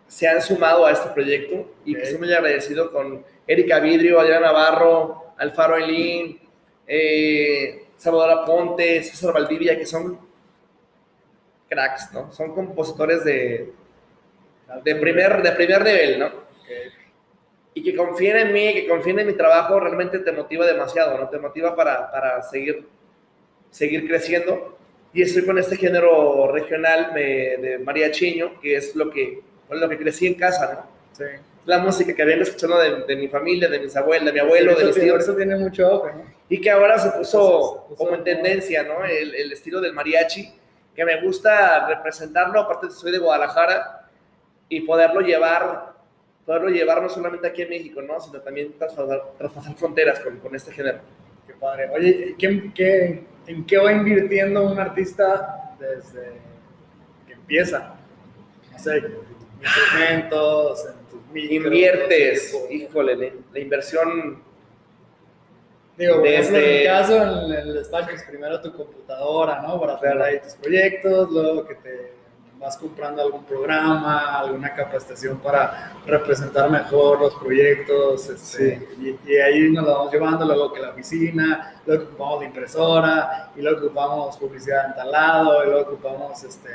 [0.06, 1.94] se han sumado a este proyecto y okay.
[1.94, 6.38] que estoy muy agradecido con Erika Vidrio, Adriana Navarro, Alfaro Elín,
[6.86, 10.18] eh, Salvador Aponte, César Valdivia, que son
[11.68, 12.30] cracks, ¿no?
[12.30, 13.72] Son compositores de,
[14.84, 16.26] de, primer, de primer nivel, ¿no?
[16.26, 16.90] Okay.
[17.72, 21.30] Y que confíen en mí, que confíen en mi trabajo, realmente te motiva demasiado, ¿no?
[21.30, 22.86] Te motiva para, para seguir,
[23.70, 24.76] seguir creciendo.
[25.12, 29.88] Y estoy con este género regional de, de mariachiño, que es lo que, con lo
[29.88, 31.16] que crecí en casa, ¿no?
[31.16, 31.24] Sí.
[31.64, 34.72] La música que vengo escuchando de, de mi familia, de mis abuelos, de mi abuelo,
[34.72, 35.18] sí, del estilo.
[35.18, 36.24] Eso tiene mucho auge, ¿no?
[36.48, 39.04] Y que ahora se puso, se puso como en tendencia, ¿no?
[39.04, 40.52] El, el estilo del mariachi
[40.94, 44.08] que me gusta representarlo, aparte soy de Guadalajara,
[44.68, 45.92] y poderlo llevar,
[46.46, 48.18] poderlo llevar no solamente aquí en México, ¿no?
[48.20, 51.00] sino también traspasar, traspasar fronteras con, con, este género.
[51.46, 51.90] Qué padre.
[51.90, 56.32] Oye, ¿qué, qué, en qué va invirtiendo un artista desde
[57.26, 57.94] que empieza?
[58.70, 59.02] No sé,
[59.62, 64.42] instrumentos, en tus micros, Inviertes, híjole, la, la inversión
[65.96, 69.78] Digo, por ejemplo, en mi caso, en el despacho, pues primero tu computadora, ¿no?
[69.78, 72.12] Para hacer ahí tus proyectos, luego que te
[72.62, 79.18] vas comprando algún programa, alguna capacitación para representar mejor los proyectos, este, sí.
[79.26, 82.46] y, y, ahí nos lo vamos llevando, luego que la oficina, luego que ocupamos la
[82.46, 86.70] impresora, y luego que ocupamos publicidad en tal lado, y luego que ocupamos este,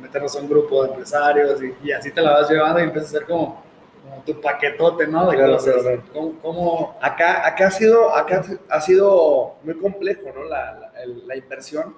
[0.00, 3.10] meternos a un grupo de empresarios, y, y así te la vas llevando y empiezas
[3.10, 3.64] a ser como
[4.04, 5.30] como tu paquetote, ¿no?
[5.30, 5.82] De claro, cosas.
[5.82, 6.02] Claro.
[6.12, 10.44] ¿Cómo, ¿Cómo, Acá, acá, ha sido, acá ha sido muy complejo, ¿no?
[10.44, 10.92] La, la,
[11.26, 11.94] la, inversión.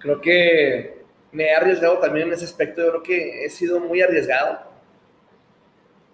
[0.00, 2.82] Creo que me he arriesgado también en ese aspecto.
[2.82, 4.70] Yo creo que he sido muy arriesgado.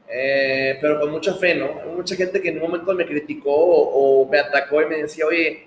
[0.08, 1.80] Eh, pero con mucha fe, ¿no?
[1.82, 5.26] Hay mucha gente que en un momento me criticó o, me atacó y me decía,
[5.26, 5.66] oye,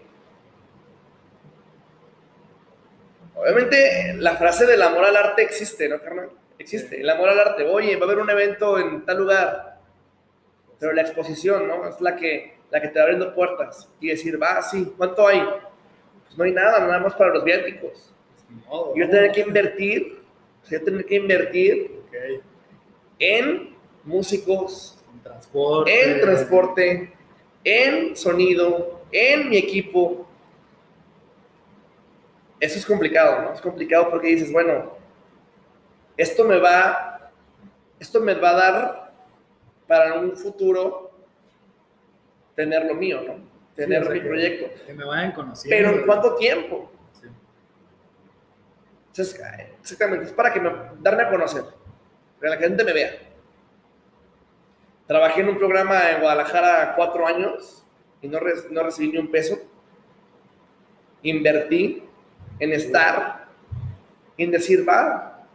[3.36, 6.30] obviamente la frase del amor al arte existe, ¿no, carnal?
[6.60, 7.64] existe, el amor al arte.
[7.64, 9.80] Oye, va a haber un evento en tal lugar,
[10.80, 11.88] pero la exposición, ¿no?
[11.88, 15.42] Es la que, la que te va abriendo puertas y decir, va, sí, ¿cuánto hay?
[16.30, 18.14] Pues no hay nada, nada más para los viáticos.
[18.68, 20.22] No, yo tener que invertir,
[20.70, 22.40] yo tener que invertir okay.
[23.18, 27.14] en músicos, en transporte, en transporte,
[27.64, 30.28] en sonido, en mi equipo.
[32.60, 33.54] Eso es complicado, ¿no?
[33.54, 34.94] Es complicado porque dices, bueno,
[36.16, 37.32] esto me va,
[38.00, 39.14] esto me va a dar
[39.88, 41.12] para un futuro
[42.56, 43.49] tener lo mío, ¿no?
[43.80, 44.86] Tener sí, o sea, mi proyecto.
[44.86, 45.76] Que me vayan conociendo.
[45.76, 46.92] Pero ¿en cuánto tiempo?
[47.14, 47.28] Sí.
[49.08, 49.42] Entonces,
[49.82, 51.64] exactamente, es para que me, darme a conocer,
[52.42, 53.12] que la gente me vea.
[55.08, 57.86] Trabajé en un programa en Guadalajara cuatro años
[58.22, 58.40] y no,
[58.70, 59.58] no recibí ni un peso.
[61.24, 62.04] Invertí
[62.60, 63.48] en estar,
[64.38, 65.48] en decir, va,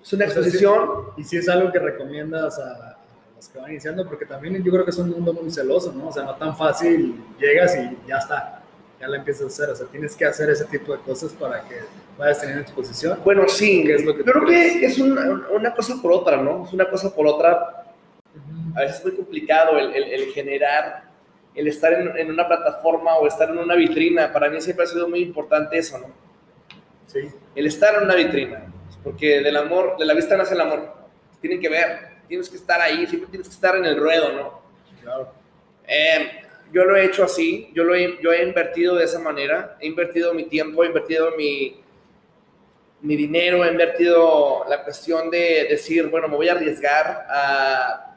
[0.00, 1.08] es una exposición.
[1.16, 2.95] y si es algo que recomiendas a,
[3.36, 6.08] los que van iniciando, porque también yo creo que es un mundo muy celoso, ¿no?
[6.08, 8.62] O sea, no tan fácil, llegas y ya está,
[8.98, 9.70] ya la empiezas a hacer.
[9.70, 11.76] O sea, tienes que hacer ese tipo de cosas para que
[12.16, 13.18] vayas teniendo exposición.
[13.22, 16.64] Bueno, sí, es lo que yo creo que es una, una, cosa por otra, ¿no?
[16.66, 17.84] Es una cosa por otra.
[18.74, 21.04] A veces es muy complicado el, el, generar,
[21.54, 24.32] el estar en, en, una plataforma o estar en una vitrina.
[24.32, 26.06] Para mí siempre ha sido muy importante eso, ¿no?
[27.06, 27.20] Sí.
[27.54, 28.64] El estar en una vitrina.
[29.02, 30.94] Porque del amor, de la vista nace el amor.
[31.40, 34.62] Tienen que ver, tienes que estar ahí, siempre tienes que estar en el ruedo, ¿no?
[35.02, 35.32] Claro.
[35.86, 39.76] Eh, yo lo he hecho así, yo, lo he, yo he invertido de esa manera,
[39.80, 41.80] he invertido mi tiempo, he invertido mi,
[43.02, 48.16] mi dinero, he invertido la cuestión de decir, bueno, me voy a arriesgar a,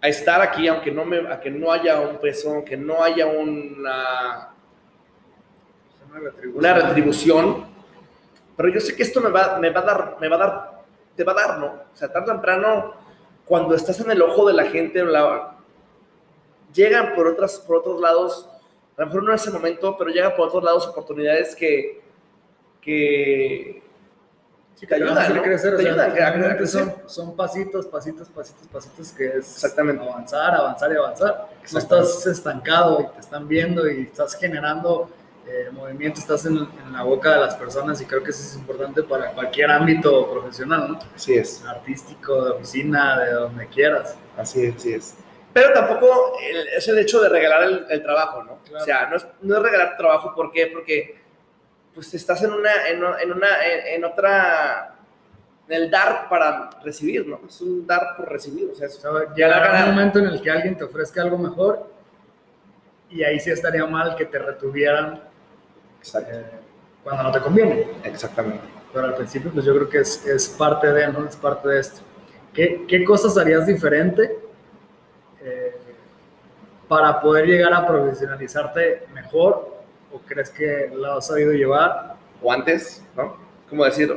[0.00, 3.26] a estar aquí, aunque no, me, a que no haya un peso, aunque no haya
[3.26, 4.50] una,
[6.54, 7.66] una retribución.
[8.56, 10.79] Pero yo sé que esto me va, me va a dar, me va a dar,
[11.20, 11.66] te va a dar, ¿no?
[11.66, 12.94] O sea, tarde o temprano,
[13.44, 15.54] cuando estás en el ojo de la gente, la,
[16.72, 18.48] llegan por, otras, por otros lados,
[18.96, 22.00] a lo mejor no en ese momento, pero llegan por otros lados oportunidades que,
[22.80, 23.82] que,
[24.80, 30.02] te ayudan, a crecer, te ayudan Son, son pasitos, pasitos, pasitos, pasitos que es Exactamente.
[30.02, 31.48] avanzar, avanzar y avanzar.
[31.70, 35.10] No estás estancado y te están viendo y estás generando
[35.50, 38.54] eh, movimiento, estás en, en, la boca de las personas y creo que eso es
[38.54, 40.98] importante para cualquier ámbito profesional, ¿no?
[41.14, 41.64] Así es.
[41.64, 44.16] Artístico, de oficina, de donde quieras.
[44.36, 45.16] Así es, así es.
[45.52, 46.34] Pero tampoco
[46.76, 48.60] es el hecho de regalar el, trabajo, ¿no?
[48.76, 50.68] O sea, no es, no es regalar trabajo, ¿por qué?
[50.68, 51.20] Porque
[51.92, 54.94] pues estás en una, en, en una, en, otra,
[55.66, 57.40] en el dar para recibir, ¿no?
[57.48, 58.86] Es un dar por recibir, o sea,
[59.34, 61.90] llegará un momento en el que alguien te ofrezca algo mejor
[63.10, 65.29] y ahí sí estaría mal que te retuvieran
[66.02, 66.44] eh,
[67.02, 67.86] cuando no te conviene.
[68.04, 68.64] Exactamente.
[68.92, 71.26] Pero al principio, pues yo creo que es, es parte de, ¿no?
[71.26, 72.00] Es parte de esto.
[72.52, 74.38] ¿Qué, qué cosas harías diferente
[75.40, 75.76] eh,
[76.88, 79.82] para poder llegar a profesionalizarte mejor
[80.12, 82.16] o crees que lo has sabido llevar?
[82.42, 83.36] O antes, ¿no?
[83.68, 84.12] Como decir,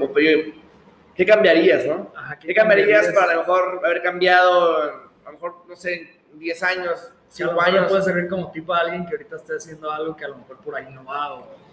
[1.15, 2.11] ¿qué cambiarías, no?
[2.39, 7.11] ¿qué, cambiarías, para a lo mejor haber cambiado, a lo mejor, no sé, 10 años,
[7.29, 7.87] 5 años?
[7.87, 10.57] puede servir como tipo a alguien que ahorita esté haciendo algo que a lo mejor
[10.57, 11.63] por ahí no va o...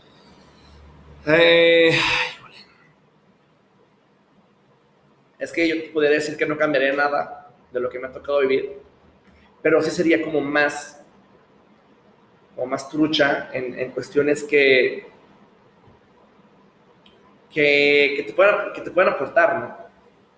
[1.27, 1.91] Eh,
[5.39, 8.41] es que yo podría decir que no cambiaría nada de lo que me ha tocado
[8.41, 8.79] vivir,
[9.63, 11.05] pero sí sería como más
[12.57, 15.07] o más trucha en, cuestiones que,
[17.53, 19.77] que, te puedan, que te puedan aportar, ¿no?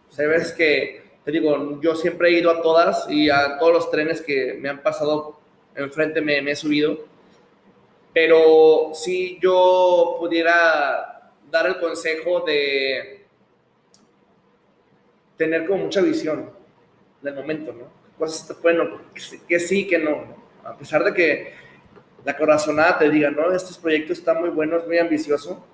[0.09, 3.59] O sea, hay veces que, te digo, yo siempre he ido a todas y a
[3.59, 5.41] todos los trenes que me han pasado
[5.75, 7.12] enfrente me he subido,
[8.13, 13.27] pero si yo pudiera dar el consejo de
[15.37, 16.51] tener como mucha visión
[17.21, 17.91] del momento, ¿no?
[18.19, 18.89] Cosas te pueden,
[19.49, 21.55] que, sí, que no, a pesar de que
[22.25, 25.67] la corazonada te diga, no, este proyecto está muy bueno, es muy ambicioso,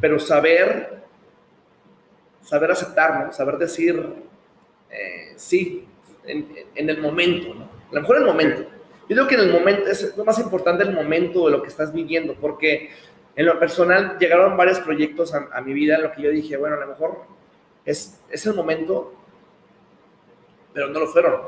[0.00, 1.02] pero saber,
[2.42, 4.04] saber aceptar, saber decir
[4.90, 5.86] eh, sí
[6.24, 7.64] en, el momento, ¿no?
[7.64, 8.81] a lo mejor el momento.
[9.08, 11.68] Yo digo que en el momento es lo más importante el momento de lo que
[11.68, 12.90] estás viviendo, porque
[13.34, 16.76] en lo personal llegaron varios proyectos a, mi vida en lo que yo dije, bueno,
[16.76, 17.24] a lo mejor
[17.84, 19.14] es, es el momento,
[20.72, 21.40] pero no lo fueron.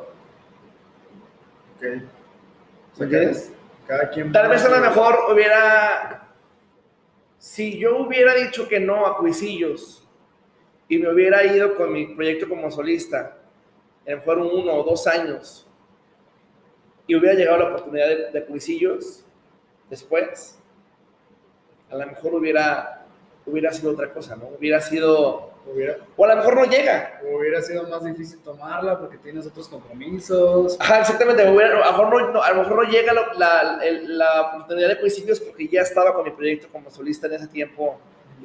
[1.77, 2.03] Okay.
[2.99, 3.53] ¿Me entiendes?
[4.33, 6.29] Tal vez a lo mejor hubiera,
[7.39, 10.09] si yo hubiera dicho que no a Cuisillos
[10.89, 13.37] y me hubiera ido con mi proyecto como solista,
[14.07, 15.64] en fueron uno o dos años,
[17.07, 19.25] y hubiera llegado la oportunidad de, de Cuisillos
[19.91, 20.59] después,
[21.91, 23.05] a lo mejor hubiera,
[23.47, 24.49] hubiera sido otra cosa, ¿no?
[24.59, 25.55] Hubiera sido
[26.17, 27.21] o a lo mejor no llega.
[27.23, 30.77] Hubiera sido más difícil tomarla porque tienes otros compromisos.
[30.79, 31.43] Ajá, exactamente.
[31.43, 35.67] a, lo mejor no, a lo mejor no llega la, la, oportunidad de principios porque
[35.69, 37.99] ya estaba con mi proyecto como solista en ese tiempo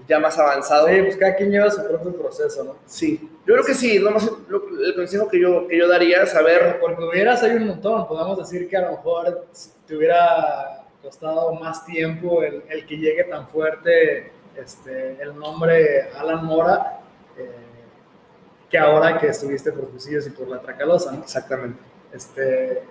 [0.08, 0.88] ya más avanzado.
[0.88, 2.76] Sí, pues cada quien lleva su propio proceso, ¿no?
[2.86, 6.32] Sí, yo creo que sí, lo más, el consejo que yo, que yo daría es
[6.32, 6.80] saber...
[6.80, 9.48] Porque hubieras hay un montón, podemos decir que a lo mejor
[9.86, 16.44] te hubiera costado más tiempo el, el que llegue tan fuerte este, el nombre Alan
[16.44, 17.00] Mora
[18.70, 21.24] que ahora que estuviste por Fusillos y por la Tracalosa, ¿no?
[21.24, 21.80] Exactamente.
[22.14, 22.84] Este,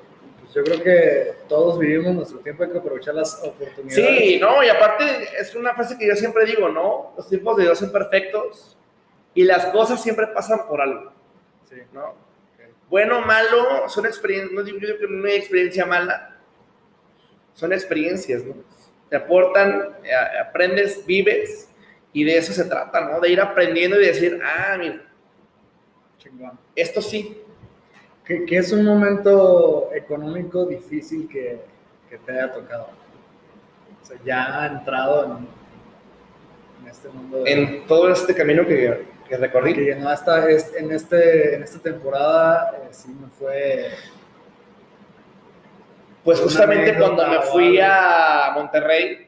[0.54, 4.18] yo creo que todos vivimos nuestro tiempo, hay que aprovechar las oportunidades.
[4.18, 5.04] Sí, no, y aparte
[5.38, 7.12] es una frase que yo siempre digo, ¿no?
[7.16, 8.76] Los tiempos de Dios son perfectos
[9.34, 11.12] y las cosas siempre pasan por algo.
[11.68, 11.76] Sí.
[11.92, 12.28] ¿No?
[12.88, 16.38] bueno malo, son experiencias, no digo yo que no hay experiencia mala,
[17.54, 18.54] son experiencias, ¿no?
[19.10, 21.70] Te aportan, eh, aprendes, vives,
[22.12, 23.20] y de eso se trata, ¿no?
[23.20, 25.02] De ir aprendiendo y decir, ah, mira,
[26.18, 26.58] Chingón.
[26.74, 27.42] esto sí,
[28.28, 31.60] ¿Qué, qué es un momento económico difícil que,
[32.10, 32.88] que te haya tocado?
[34.02, 35.48] O sea, ya entrado en,
[36.82, 37.42] en este mundo.
[37.42, 39.72] de- en todo este camino que, que recorrí.
[39.74, 43.88] que no, hasta es- en, este, en esta temporada eh, sí me fue.
[46.22, 49.26] Pues justamente cuando me fui a Monterrey,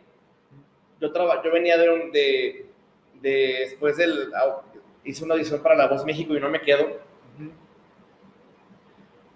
[1.01, 2.67] yo, traba- yo venía de, un- de,
[3.23, 4.31] de después del,
[5.05, 7.09] hice una audición para La Voz México y no me quedo.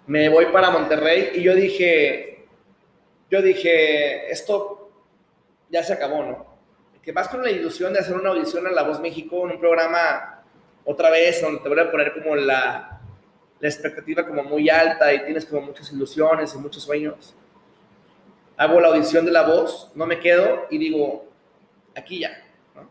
[0.07, 2.45] Me voy para Monterrey y yo dije,
[3.29, 4.91] yo dije, esto
[5.69, 6.45] ya se acabó, ¿no?
[7.01, 9.59] Que vas con la ilusión de hacer una audición a La Voz México en un
[9.59, 10.43] programa
[10.83, 13.01] otra vez, donde te voy a poner como la,
[13.59, 17.35] la expectativa como muy alta y tienes como muchas ilusiones y muchos sueños
[18.57, 21.25] hago la audición de la voz, no me quedo y digo,
[21.95, 22.43] aquí ya,
[22.73, 22.89] ¿no?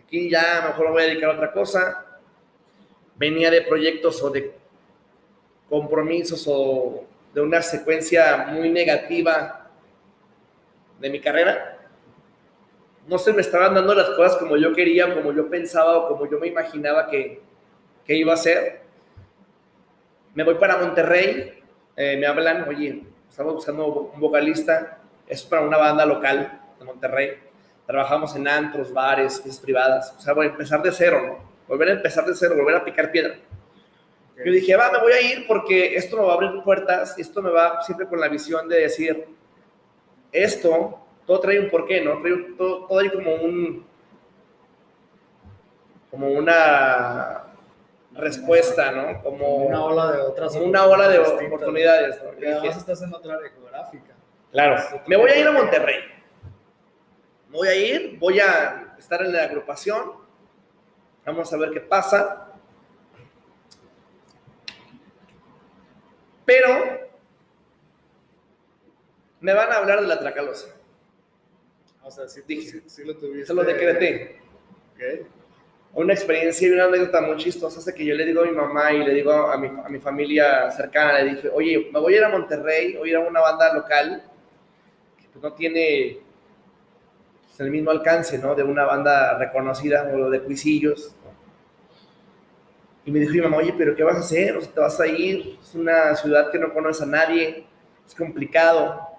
[0.00, 2.06] Aquí ya mejor me voy a dedicar a otra cosa.
[3.16, 4.54] Venía de proyectos o de
[5.68, 9.70] compromisos o de una secuencia muy negativa
[11.00, 11.78] de mi carrera.
[13.06, 16.30] No se me estaban dando las cosas como yo quería, como yo pensaba o como
[16.30, 17.42] yo me imaginaba que,
[18.06, 18.82] que iba a ser.
[20.34, 21.62] Me voy para Monterrey,
[21.96, 27.38] eh, me hablan, oye, estamos buscando un vocalista, es para una banda local de Monterrey.
[27.86, 30.14] Trabajamos en antros, bares, fiestas privadas.
[30.16, 31.54] O sea, voy a empezar de cero, ¿no?
[31.68, 33.36] Volver a empezar de cero, volver a picar piedra.
[34.36, 37.40] Yo dije, va, me voy a ir porque esto me va a abrir puertas, esto
[37.40, 39.28] me va siempre con la visión de decir,
[40.32, 42.20] esto, todo trae un porqué, ¿no?
[42.56, 43.86] Todo, todo hay como un,
[46.10, 47.44] como una
[48.12, 49.22] respuesta, ¿no?
[49.22, 51.46] Como una ola de otras una ola de distintas.
[51.46, 52.18] oportunidades.
[52.18, 52.30] ¿no?
[52.30, 54.14] Porque además estás en otra área geográfica.
[54.52, 54.76] Claro,
[55.06, 56.00] me voy a ir a Monterrey.
[57.48, 60.12] Me voy a ir, voy a estar en la agrupación.
[61.24, 62.43] Vamos a ver qué pasa.
[66.44, 66.68] Pero
[69.40, 70.74] me van a hablar de la Tracalosa.
[72.02, 73.46] O sea, sí, Dije, sí, sí lo tuviste.
[73.46, 74.40] Se lo decreté.
[74.94, 75.26] Ok.
[75.94, 78.92] Una experiencia y una anécdota muy chistosa hasta que yo le digo a mi mamá
[78.92, 82.16] y le digo a mi, a mi familia cercana, le dije, oye, me voy a
[82.16, 84.24] ir a Monterrey, voy a ir a una banda local
[85.16, 86.18] que pues, no tiene
[87.46, 88.54] pues, el mismo alcance, ¿no?
[88.54, 91.14] De una banda reconocida o de Cuisillos.
[93.04, 94.56] Y me dijo mi mamá, oye, pero ¿qué vas a hacer?
[94.56, 97.66] O sea, te vas a ir, es una ciudad que no conoce a nadie,
[98.06, 99.14] es complicado,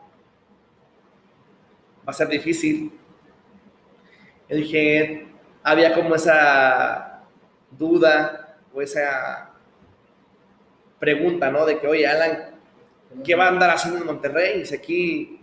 [2.08, 2.92] va a ser difícil.
[4.50, 5.28] Yo dije,
[5.64, 7.24] había como esa
[7.72, 9.52] duda o esa
[11.00, 11.66] pregunta, ¿no?
[11.66, 12.56] De que, oye, Alan,
[13.24, 14.60] ¿qué va a andar haciendo en Monterrey?
[14.60, 15.42] Dice, aquí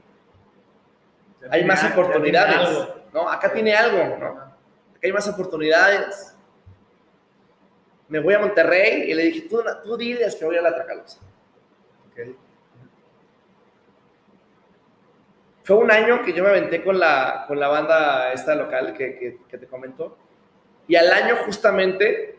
[1.50, 2.88] hay más oportunidades.
[3.12, 3.28] ¿no?
[3.28, 4.26] Acá tiene algo, ¿no?
[4.26, 6.31] Acá hay más oportunidades.
[8.12, 11.18] Me voy a Monterrey y le dije, tú, tú diles que voy a la Tracalosa.
[12.10, 12.36] Ok.
[15.64, 19.18] Fue un año que yo me aventé con la, con la banda esta local que,
[19.18, 20.18] que, que te comentó.
[20.86, 22.38] Y al año justamente,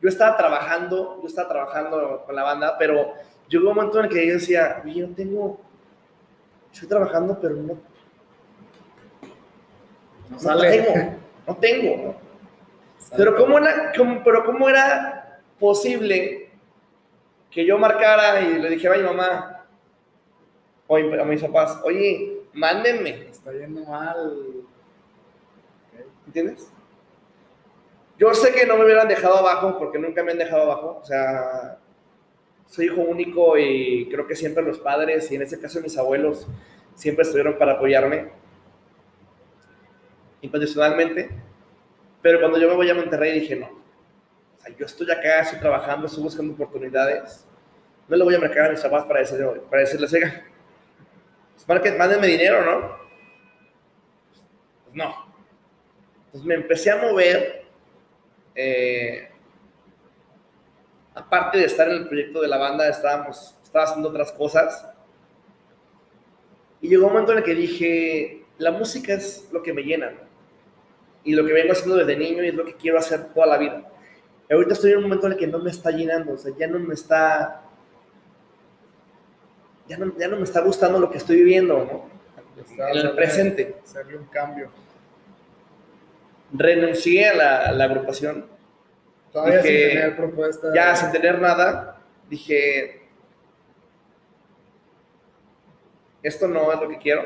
[0.00, 3.12] yo estaba trabajando, yo estaba trabajando con la banda, pero
[3.46, 5.60] llegó un momento en el que yo decía, no tengo,
[6.72, 7.78] estoy trabajando, pero no,
[10.30, 10.94] No no tengo,
[11.46, 11.96] no tengo.
[12.06, 12.29] ¿no?
[13.16, 16.50] Pero ¿cómo, era, cómo- pero ¿cómo era posible
[17.50, 19.66] que yo marcara y le dijera a mi mamá
[20.86, 24.32] o a mis papás, oye, mándenme, Está yendo mal.
[26.26, 26.70] ¿entiendes?
[28.18, 31.04] Yo sé que no me hubieran dejado abajo porque nunca me han dejado abajo, o
[31.04, 31.78] sea,
[32.66, 36.46] soy hijo único y creo que siempre los padres y en este caso mis abuelos
[36.94, 38.28] siempre estuvieron para apoyarme.
[40.42, 41.30] Incondicionalmente,
[42.22, 45.58] pero cuando yo me voy a Monterrey dije, no, o sea, yo estoy acá, estoy
[45.58, 47.46] trabajando, estoy buscando oportunidades,
[48.08, 50.44] no le voy a marcar a mis papás para, decirle, para decirles, oiga,
[51.66, 52.96] pues mándenme dinero, ¿no?
[54.84, 55.30] Pues no.
[56.26, 57.64] Entonces me empecé a mover,
[58.54, 59.30] eh,
[61.14, 64.86] aparte de estar en el proyecto de la banda, estábamos, estaba haciendo otras cosas.
[66.80, 70.10] Y llegó un momento en el que dije, la música es lo que me llena,
[70.10, 70.29] ¿no?
[71.24, 73.58] Y lo que vengo haciendo desde niño y es lo que quiero hacer toda la
[73.58, 73.90] vida.
[74.48, 76.52] Y ahorita estoy en un momento en el que no me está llenando, o sea,
[76.58, 77.62] ya no me está...
[79.86, 82.10] Ya no, ya no me está gustando lo que estoy viviendo, ¿no?
[82.88, 83.76] En el presente.
[83.82, 84.70] Hacerle un cambio.
[86.52, 88.46] Renuncié a la, a la agrupación
[89.32, 90.74] Todavía Dije, sin tener propuesta.
[90.74, 93.02] ya sin tener nada, dije,
[96.22, 97.22] esto no es lo que quiero,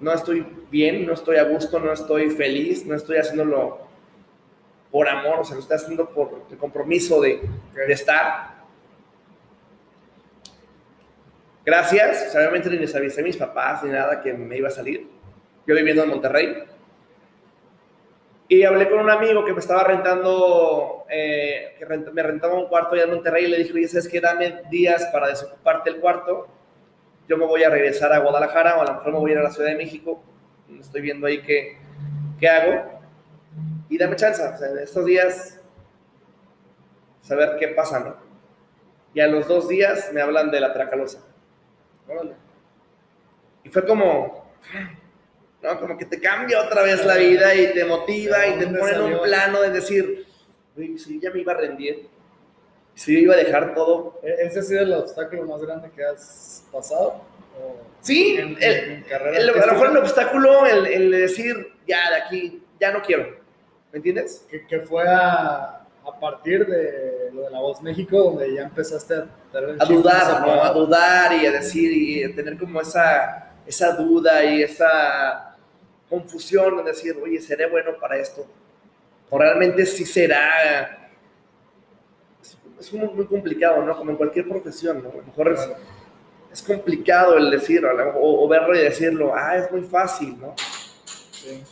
[0.00, 3.84] no estoy bien, no estoy a gusto, no estoy feliz, no estoy haciéndolo
[4.90, 7.40] por amor, o sea, lo estoy haciendo por el compromiso de,
[7.88, 8.54] estar.
[11.64, 14.68] Gracias, o sea, obviamente ni les avisé a mis papás ni nada que me iba
[14.68, 15.08] a salir.
[15.66, 16.64] Yo viviendo en Monterrey.
[18.46, 22.94] Y hablé con un amigo que me estaba rentando, eh, que me rentaba un cuarto
[22.94, 24.20] allá en Monterrey y le dije, oye, ¿sabes qué?
[24.20, 26.46] Dame días para desocuparte el cuarto.
[27.28, 29.38] Yo me voy a regresar a Guadalajara o a lo mejor me voy a ir
[29.40, 30.22] a la Ciudad de México.
[30.78, 31.78] Estoy viendo ahí qué,
[32.38, 33.00] qué hago.
[33.88, 35.60] Y dame chance, o sea, en estos días,
[37.20, 38.16] saber qué pasa, ¿no?
[39.14, 41.24] Y a los dos días me hablan de la Tracalosa.
[43.62, 44.52] Y fue como,
[45.62, 45.80] ¿no?
[45.80, 49.02] Como que te cambia otra vez la vida y te motiva y te pone en
[49.02, 50.26] un plano de decir,
[50.76, 52.08] uy, si ya me iba a rendir,
[52.94, 54.20] si yo iba a dejar todo.
[54.22, 57.22] ¿E-, ¿Ese ha sido el obstáculo más grande que has pasado?
[58.00, 62.90] sí, el, el, a lo mejor el obstáculo, el, el, decir, ya de aquí, ya
[62.90, 63.36] no quiero.
[63.92, 64.44] ¿Me entiendes?
[64.50, 69.14] Que, que fue a, a, partir de lo de la Voz México, donde ya empezaste
[69.14, 69.28] a,
[69.78, 70.64] a dudar, ¿no?
[70.64, 75.56] a dudar y a decir y a tener como esa, esa duda y esa
[76.10, 78.46] confusión de decir, oye, ¿seré bueno para esto?
[79.30, 81.03] O realmente sí será.
[82.78, 83.96] Es, muy, muy, complicado, ¿no?
[83.96, 85.10] Como en cualquier profesión, ¿no?
[85.10, 85.70] A lo mejor es,
[86.52, 90.54] es complicado el decirlo o, o, verlo y decirlo, ah, es muy fácil, ¿no?
[91.32, 91.62] Sí.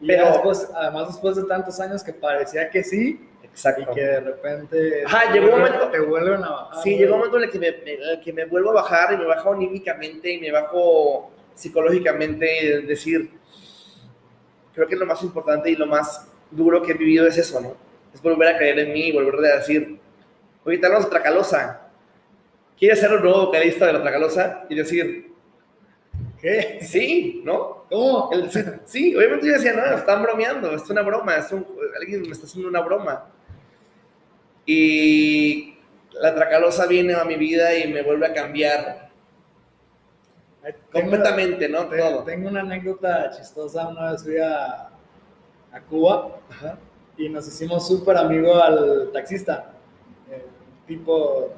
[0.00, 3.82] Y Pero, después, además después de tantos años que parecía que sí, Exacto.
[3.82, 6.82] y que de repente Ajá, llegó un momento, te vuelven a bajar.
[6.82, 9.14] Sí, llegó un momento en el que me, en el que me vuelvo a bajar
[9.14, 13.30] y me bajo anímicamente y me bajo psicológicamente, es decir,
[14.74, 17.76] creo que lo más importante y lo más duro que he vivido es eso, ¿no?
[18.12, 19.98] Es volver a creer en mí, volver a decir,
[20.64, 21.88] oye, tenemos Tracalosa,
[22.78, 24.64] ¿quieres ser un nuevo vocalista de la Tracalosa?
[24.68, 25.34] Y decir,
[26.40, 26.78] ¿Qué?
[26.82, 27.86] Sí, ¿no?
[27.88, 28.30] ¿Cómo?
[28.32, 31.66] El, sí, sí, obviamente yo decía, no, están bromeando, es una broma, es un,
[31.98, 33.30] alguien me está haciendo una broma.
[34.66, 35.78] Y
[36.12, 39.10] la Tracalosa viene a mi vida y me vuelve a cambiar
[40.92, 41.86] completamente, ¿no?
[41.88, 42.24] Tengo, Todo.
[42.24, 43.88] Tengo una anécdota chistosa.
[43.88, 44.90] Una vez fui a,
[45.72, 46.78] a Cuba Ajá.
[47.16, 49.73] y nos hicimos súper amigos al taxista.
[50.84, 51.50] Eh, tipo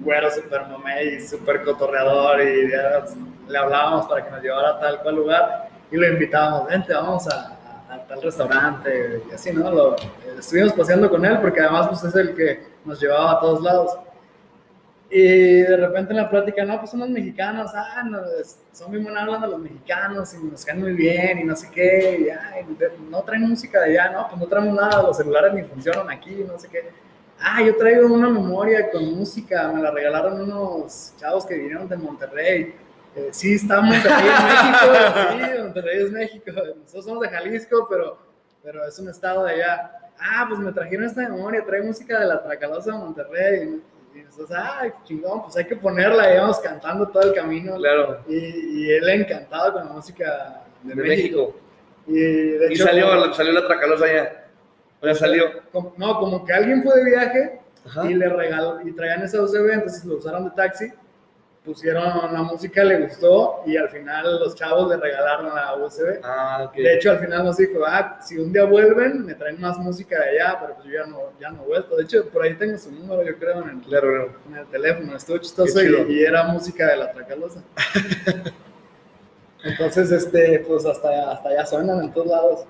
[0.00, 2.40] güero, súper mamé y súper cotorreador.
[2.42, 3.04] Y ya,
[3.48, 6.68] le hablábamos para que nos llevara a tal cual lugar y lo invitábamos.
[6.68, 7.58] Vente, vamos a,
[7.88, 9.22] a, a tal restaurante.
[9.30, 9.70] Y así, ¿no?
[9.70, 9.96] Lo,
[10.38, 13.98] estuvimos paseando con él porque además pues, es el que nos llevaba a todos lados.
[15.10, 18.18] Y de repente en la plática, no, pues son los mexicanos, ah, no,
[18.72, 22.26] son muy buenos hablando los mexicanos y nos caen muy bien y no sé qué,
[22.26, 22.66] y, ay,
[23.08, 26.44] no traen música de allá, no, pues no traemos nada, los celulares ni funcionan aquí,
[26.46, 26.90] no sé qué.
[27.40, 31.96] Ah, yo traigo una memoria con música, me la regalaron unos chavos que vinieron de
[31.96, 32.74] Monterrey.
[33.14, 38.18] Eh, sí, está Monterrey en México, sí, Monterrey es México, nosotros somos de Jalisco, pero,
[38.62, 39.92] pero es un estado de allá.
[40.20, 43.80] Ah, pues me trajeron esta memoria, trae música de la Tracalosa de Monterrey.
[44.14, 47.76] Y nosotros, ay, chingón, pues hay que ponerla, íbamos cantando todo el camino.
[47.76, 48.20] Claro.
[48.26, 51.54] Y, y él encantado con la música de, de México.
[51.54, 51.54] México.
[52.08, 54.44] Y, de Y hecho, salió, como- salió la Tracalosa allá.
[55.00, 55.44] O sea, salió.
[55.72, 58.04] como- no, como que alguien fue de viaje Ajá.
[58.10, 60.92] y le regaló, y traían esa USB, entonces lo usaron de taxi,
[61.64, 66.18] pusieron la música, le gustó, y al final los chavos le regalaron la USB.
[66.24, 66.74] Ah, ok.
[66.76, 70.18] De hecho, al final nos dijo, ah, si un día vuelven, me traen más música
[70.18, 71.96] de allá, pero pues yo ya no, ya no he vuelto.
[71.96, 75.14] De hecho, por ahí tengo su número, yo creo, en el, Claro, en el teléfono.
[75.14, 77.62] Estuvo chistoso y era música de la Tracalosa.
[79.64, 82.64] Entonces, este, pues hasta, hasta allá suenan en todos lados.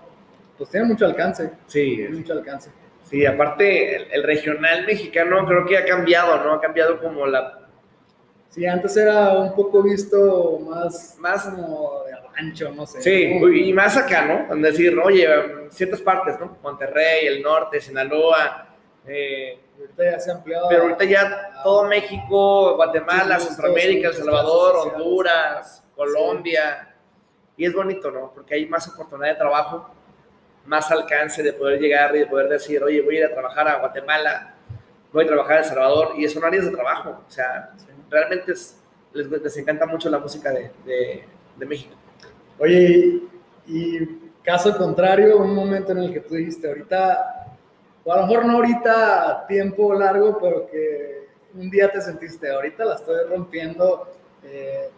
[0.59, 2.71] Pues tiene mucho alcance, Sí, tiene mucho alcance.
[3.05, 6.53] sí, aparte el, el regional mexicano creo que ha cambiado, ¿no?
[6.55, 7.61] Ha cambiado como la...
[8.51, 13.01] Sí, antes era un poco visto más, Más- como de rancho, no sé.
[13.03, 13.23] Sí,
[13.69, 14.53] y más acá, ¿no?
[14.53, 15.29] En decir, oye,
[15.71, 16.57] ciertas partes, ¿no?
[16.63, 18.67] Monterrey, el norte, Sinaloa,
[19.07, 20.67] eh, Ahorita ya se ha ampliado.
[20.69, 24.93] pero ahorita ya todo México, Guatemala, Centroamérica, El Salvador.
[24.95, 26.97] Honduras, Colombia.
[27.57, 28.33] Y es bonito, ¿no?
[28.35, 29.89] Porque hay más oportunidad de trabajo,
[30.69, 33.67] más alcance de poder llegar y de poder decir, oye, voy a ir a trabajar
[33.69, 34.55] a Guatemala,
[35.13, 37.23] voy a trabajar a El Salvador, y son áreas de trabajo.
[37.27, 37.71] O sea,
[38.11, 38.77] realmente es-
[39.13, 41.25] les, les encanta mucho la música de, de-
[41.57, 41.95] de México.
[42.59, 43.23] Oye,
[43.67, 44.07] y,
[44.43, 47.47] caso contrario, un momento en el que tú dijiste, ahorita,
[48.05, 52.51] o a lo mejor no ahorita a tiempo largo, pero que un día te sentiste,
[52.51, 54.09] ahorita la estoy rompiendo,
[54.45, 54.91] eh,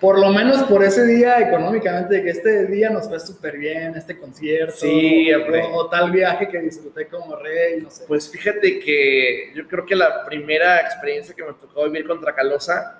[0.00, 4.18] por lo menos por ese día económicamente, que este día nos fue súper bien, este
[4.18, 5.30] concierto, Sí,
[5.72, 8.04] o, tal viaje que disfruté como rey, no sé.
[8.08, 12.98] Pues fíjate que yo creo que la primera experiencia que me tocó vivir con Tracalosa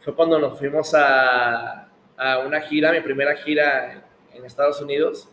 [0.00, 4.02] fue cuando nos fuimos a, a una gira, mi primera gira
[4.32, 5.28] en Estados Unidos.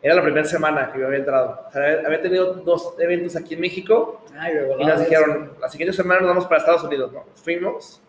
[0.00, 1.64] Era la primera semana que yo había entrado.
[1.68, 5.96] O sea, había- tenido dos eventos aquí en México Ay, y nos dijeron, la siguiente
[5.96, 7.12] semana nos vamos para Estados Unidos.
[7.12, 7.24] ¿no?
[7.42, 8.00] Fuimos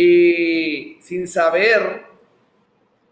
[0.00, 2.02] y sin saber,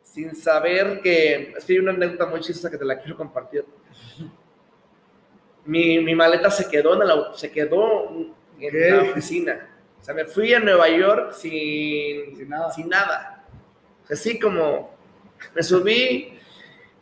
[0.05, 3.65] sin saber que, es que hay una anécdota muy chistosa que te la quiero compartir.
[5.65, 8.09] Mi, mi maleta se quedó en el au- se quedó
[8.59, 8.91] en ¿Qué?
[8.91, 9.69] la oficina.
[10.01, 12.71] O sea, me fui a Nueva York sin, Sin nada.
[12.71, 13.45] Sin nada.
[14.09, 14.95] Así como
[15.55, 16.39] me subí,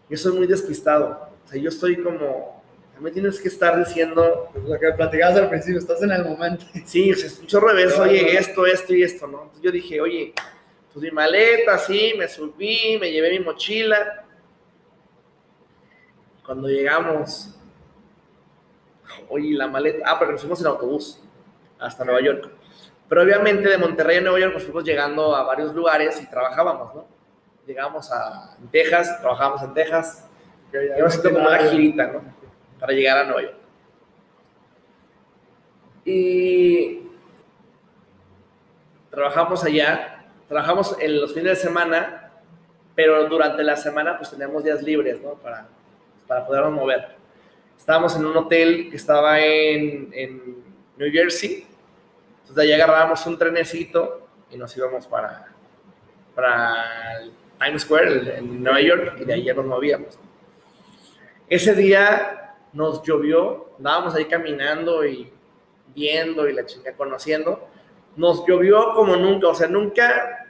[0.08, 1.28] yo soy muy despistado.
[1.44, 2.63] O sea, yo estoy como,
[3.00, 6.64] me tienes que estar diciendo, Pues lo que platicabas al principio, estás en el momento.
[6.84, 9.42] Sí, o sea, es un chorro de veces, No, oye, esto, esto y esto, ¿no?
[9.42, 10.34] Entonces yo dije, oye,
[10.92, 14.24] pues mi maleta, sí, me subí, me llevé mi mochila.
[16.46, 17.58] Cuando llegamos,
[19.28, 21.20] oye, la maleta, ah, porque nos fuimos en autobús
[21.78, 22.50] hasta Nueva York.
[23.08, 26.94] Pero obviamente de Monterrey a Nueva York pues fuimos llegando a varios lugares y trabajábamos,
[26.94, 27.06] ¿no?
[27.66, 30.28] Llegamos a en Texas, trabajábamos en Texas,
[30.72, 32.22] Íbamos haciendo como una girita, ¿no?
[32.84, 33.56] Para llegar a Nueva York.
[36.04, 37.00] Y
[39.10, 42.30] trabajamos allá, trabajamos en los fines de semana,
[42.94, 45.30] pero durante la semana pues teníamos días libres, ¿no?
[45.30, 45.66] Para,
[46.28, 47.16] para podernos mover.
[47.74, 50.62] Estábamos en un hotel que estaba en, en
[50.98, 51.66] New Jersey,
[52.40, 55.46] entonces de ahí agarrábamos un trenecito y nos íbamos para,
[56.34, 57.22] para
[57.58, 60.18] Times Square en Nueva York y de ahí ya nos movíamos.
[61.48, 62.42] Ese día
[62.74, 65.32] nos llovió, andábamos ahí caminando y
[65.94, 67.68] viendo y la chica conociendo.
[68.16, 70.46] Nos llovió como nunca, o sea, nunca.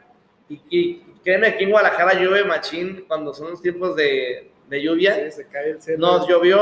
[0.49, 5.15] Y, y créeme, aquí en Guadalajara llueve machín cuando son los tiempos de, de lluvia.
[5.15, 6.07] Sí, se cae el cielo.
[6.07, 6.59] Nos llovió.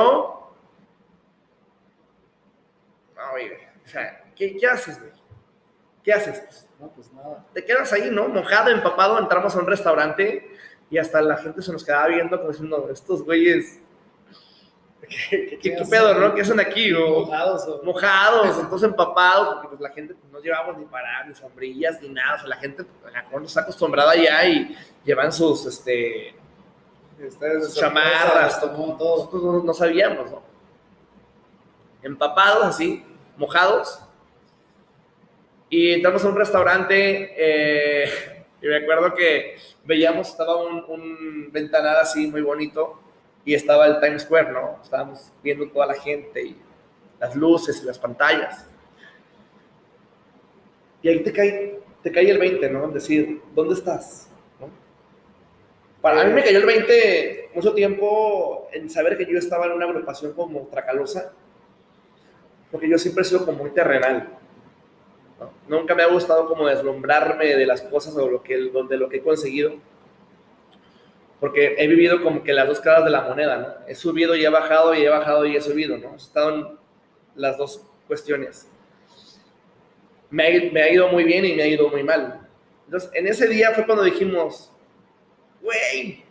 [3.17, 5.13] No, güey, o sea, ¿qué, qué haces, güey?
[6.03, 6.41] ¿Qué haces?
[6.41, 7.47] Pues, No, pues nada.
[7.55, 8.29] te quedas ahí, ¿no?
[8.29, 10.51] Mojado, empapado, entramos a un restaurante
[10.91, 13.81] y hasta la gente se nos quedaba viendo como diciendo, estos güeyes,
[15.31, 16.35] ¿qué, qué- pedo, no?
[16.35, 16.93] ¿Qué hacen aquí?
[16.93, 17.83] O, Mojados o...
[17.85, 22.09] mojados, entonces empapados, porque pues la gente pues, no llevábamos ni paradas, ni sombrillas, ni
[22.09, 26.35] nada, o sea, la gente pues, está acostumbrada ya y llevan sus, este,
[27.63, 28.97] sus chamarras, todo.
[28.99, 30.43] nosotros no, no sabíamos, ¿no?
[32.03, 33.05] Empapados así,
[33.37, 34.01] mojados.
[35.71, 41.97] Y entramos a un restaurante eh, y me acuerdo que veíamos, estaba un, un ventanal
[41.97, 42.99] así muy bonito
[43.45, 44.79] y estaba el Times Square, ¿no?
[44.83, 46.57] Estábamos viendo toda la gente y
[47.19, 48.67] las luces y las pantallas.
[51.03, 52.89] Y ahí te cae, te cae el 20, ¿no?
[52.89, 54.29] Decir, ¿dónde estás?
[54.61, 54.71] ¿No?
[56.01, 59.87] Para mí me cayó el 20 mucho tiempo en saber que yo estaba en una
[59.87, 61.33] agrupación como Tracalosa,
[62.71, 64.39] porque yo siempre he sido como muy terrenal.
[65.67, 69.17] Nunca me ha gustado como deslumbrarme de las cosas o lo que, de lo que
[69.17, 69.75] he conseguido,
[71.43, 73.89] porque he vivido como que las dos caras de la moneda, ¿no?
[73.89, 76.15] He subido y he bajado y he bajado y he subido, ¿no?
[76.15, 76.65] He
[77.35, 78.69] las dos cuestiones.
[80.31, 82.49] Me ha, ido muy bien y me ha ido muy mal.
[82.85, 84.73] Entonces, en ese día fue cuando dijimos,
[85.61, 86.23] güey,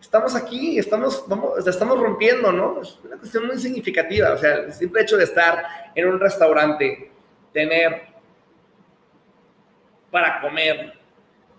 [0.00, 2.82] estamos aquí, estamos, vamos, estamos rompiendo, ¿no?
[2.82, 4.32] Es una cuestión muy significativa.
[4.32, 5.64] O sea, el simple hecho de estar
[5.94, 7.12] en un restaurante,
[7.52, 8.02] tener
[10.10, 10.94] para comer,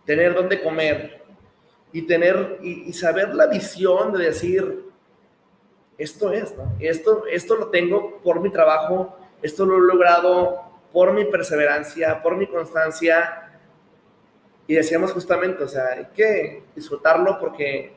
[0.04, 1.19] tener dónde comer
[1.92, 4.86] y tener y, saber la visión de decir,
[5.98, 6.76] esto es, ¿no?
[6.80, 10.64] Esto, esto lo tengo por mi trabajo, esto lo he logrado
[10.94, 13.52] por mi perseverancia, por mi constancia.
[14.68, 17.94] Y decíamos justamente, o sea, hay que disfrutarlo porque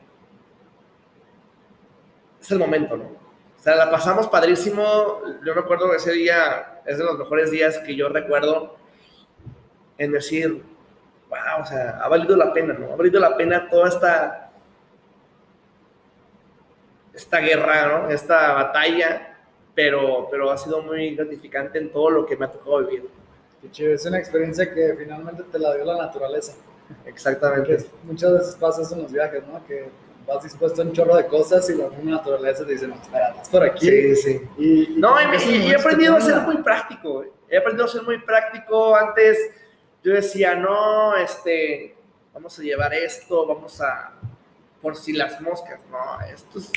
[2.41, 3.05] es el momento, ¿no?
[3.05, 5.21] O sea, la pasamos padrísimo.
[5.45, 8.75] Yo recuerdo ese día es de los mejores días que yo recuerdo
[9.97, 10.63] en decir,
[11.33, 12.93] wow, o sea, ha valido la pena, ¿no?
[12.93, 14.51] Ha valido la pena toda esta,
[17.13, 18.09] esta guerra, ¿no?
[18.09, 19.35] Esta batalla,
[19.75, 23.07] pero, pero ha sido muy gratificante en todo lo que me ha tocado vivir.
[23.61, 26.53] Qué chido, es una experiencia que finalmente te la dio la naturaleza.
[27.05, 27.77] Exactamente.
[27.77, 29.65] Que muchas veces pasa eso en los viajes, ¿no?
[29.65, 29.89] Que
[30.27, 33.29] vas dispuesto a un chorro de cosas y la misma naturaleza te dice, no, espera,
[33.29, 33.87] estás por aquí.
[33.87, 34.41] Sí, sí.
[34.57, 37.23] Y, y No, y, y- he aprendido a ser muy práctico.
[37.49, 38.95] He aprendido a ser muy práctico.
[38.95, 39.37] Antes
[40.03, 41.95] yo decía, no, este,
[42.33, 44.13] vamos a llevar esto, vamos a,
[44.81, 45.79] por si las moscas.
[45.89, 46.71] No, esto es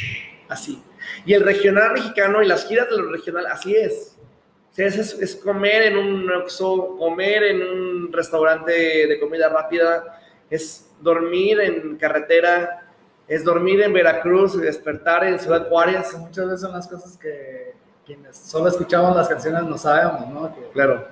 [0.48, 0.82] así.
[1.24, 4.16] Y el regional mexicano y las giras de lo regional, así es.
[4.16, 8.72] O Sí, es, es- comer en un Oxxo, comer en un restaurante
[9.06, 10.20] de comida rápida,
[10.50, 12.86] es dormir en carretera,
[13.26, 16.12] es dormir en Veracruz y despertar en Ciudad Juárez.
[16.18, 17.72] Muchas veces son las cosas que
[18.04, 20.54] quienes solo escuchamos las canciones no sabemos, ¿no?
[20.54, 21.08] Que Claro,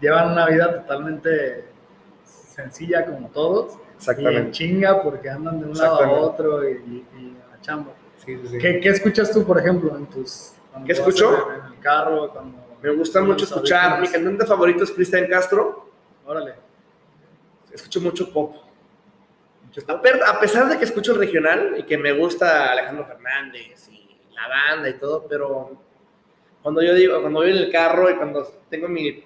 [0.00, 1.64] llevan una vida totalmente
[2.24, 3.72] sencilla como todos.
[3.72, 4.50] Y en exactamente.
[4.52, 6.26] chinga porque andan de un lado a Exactamente.
[6.26, 7.92] otro y, y- y a la chamba.
[8.24, 8.58] Sí, sí, sí.
[8.58, 10.52] ¿Qué, qué escuchas tú, por ejemplo, en tus...
[10.84, 11.48] ¿Qué escucho?
[11.52, 12.58] En el carro, cuando...
[12.82, 15.88] Me gusta mucho escuchar, mi cantante favorito es Cristian Castro,
[16.26, 16.54] Órale.
[17.72, 18.56] escucho mucho pop.
[19.88, 24.46] A pesar de que escucho el regional y que me gusta Alejandro Fernández y la
[24.48, 25.72] banda y todo, pero
[26.62, 29.24] cuando yo digo, cuando voy en el carro y cuando tengo mi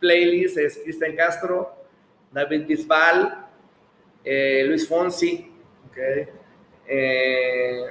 [0.00, 1.72] playlist es Cristian Castro,
[2.32, 3.46] David Bisbal,
[4.24, 5.52] eh, Luis Fonsi,
[6.86, 7.86] eh,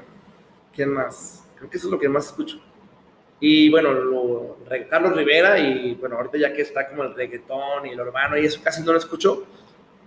[0.76, 1.48] ¿quién más?
[1.58, 2.60] Creo que eso es lo que más escucho.
[3.40, 4.58] Y bueno, lo-
[4.90, 8.46] Carlos Rivera y bueno, ahorita ya que está como el reggaetón y el urbano y
[8.46, 9.46] eso casi no lo escucho,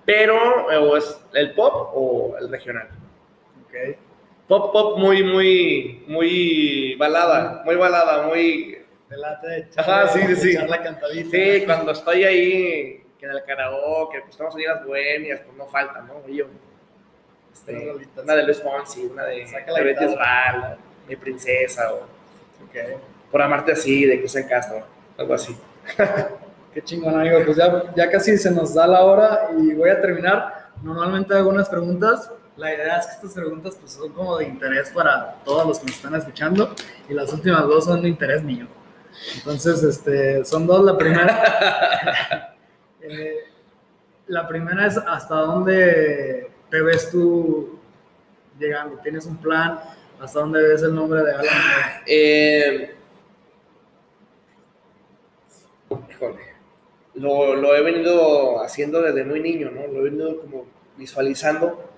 [0.05, 2.89] pero eh, o es el pop o el regional.
[3.65, 3.97] Ok.
[4.49, 8.79] Pop, pop muy, muy, muy balada, muy balada, muy...
[9.11, 10.51] Te late Ajá, sí, sí, sí.
[10.53, 11.31] echar la cantadita.
[11.31, 16.01] Sí, cuando estoy ahí en el karaoke, pues estamos en las bohemias, pues no falta,
[16.03, 16.23] ¿no?
[16.29, 16.47] Y yo,
[17.53, 17.93] este,
[18.23, 19.45] una de Luis Fonsi, una de,
[19.85, 20.05] Betty.
[20.05, 21.97] Osval, Mi Princesa, o
[22.65, 23.01] Ok.
[23.33, 24.85] Por Amarte Así, de Cristian Castro,
[25.19, 25.57] algo así.
[26.75, 27.41] Qué chingón, amigo.
[27.45, 30.71] Pues ya, ya casi se nos da la hora y voy a terminar.
[30.83, 32.31] Normalmente hago unas preguntas.
[32.57, 35.87] La idea es que estas preguntas pues, son como de interés para todos los que
[35.87, 36.75] nos están escuchando
[37.09, 38.67] y las últimas dos son de interés mío.
[39.37, 40.85] Entonces, este, son dos.
[40.85, 42.55] La primera,
[43.03, 43.37] eh,
[44.27, 47.79] la primera es hasta dónde te ves tú
[48.59, 48.99] llegando.
[48.99, 49.81] ¿Tienes un plan?
[50.21, 51.47] ¿Hasta dónde ves el nombre de Alan?
[52.07, 52.95] Eh,
[56.11, 56.41] híjole,
[57.15, 59.87] lo, lo he venido haciendo desde muy niño, ¿no?
[59.87, 61.91] Lo he venido como visualizando.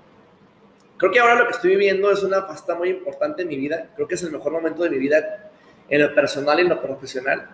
[0.97, 3.91] Creo que ahora lo que estoy viviendo es una faceta muy importante en mi vida.
[3.97, 5.51] Creo que es el mejor momento de mi vida
[5.93, 7.51] en lo personal y en lo profesional.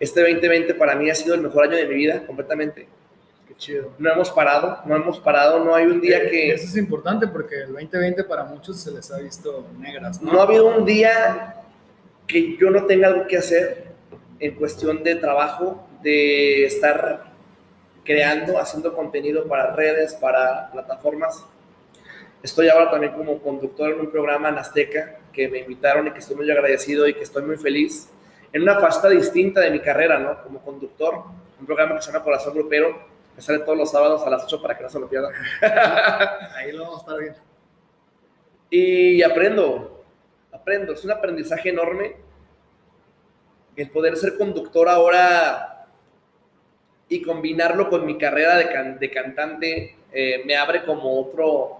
[0.00, 2.88] Este 2020 para mí ha sido el mejor año de mi vida, completamente.
[3.46, 3.90] Qué chido.
[3.98, 6.54] No hemos parado, no hemos parado, no hay un día Eh, que...
[6.54, 10.32] Eso es importante porque el 2020 para muchos se les ha visto negras, ¿no?
[10.32, 11.56] No ha habido un día
[12.26, 13.88] que yo no tenga algo que hacer
[14.40, 17.34] en cuestión de trabajo, de estar
[18.02, 21.44] creando, haciendo contenido para redes, para plataformas.
[22.44, 26.18] Estoy ahora también como conductor en un programa en Azteca que me invitaron y que
[26.18, 28.10] estoy muy agradecido y que estoy muy feliz.
[28.52, 30.42] En una faceta distinta de mi carrera, ¿no?
[30.42, 31.22] Como conductor,
[31.58, 32.98] un programa que se llama Corazón Grupero,
[33.34, 35.32] que sale todos los sábados a las 8 para que no se lo pierdan.
[36.54, 37.38] Ahí lo vamos a estar viendo.
[38.68, 40.04] Y aprendo,
[40.52, 42.14] aprendo, es un aprendizaje enorme
[43.74, 45.86] el poder ser conductor ahora
[47.08, 51.78] y combinarlo con mi carrera de, can- de cantante eh, me abre como otro,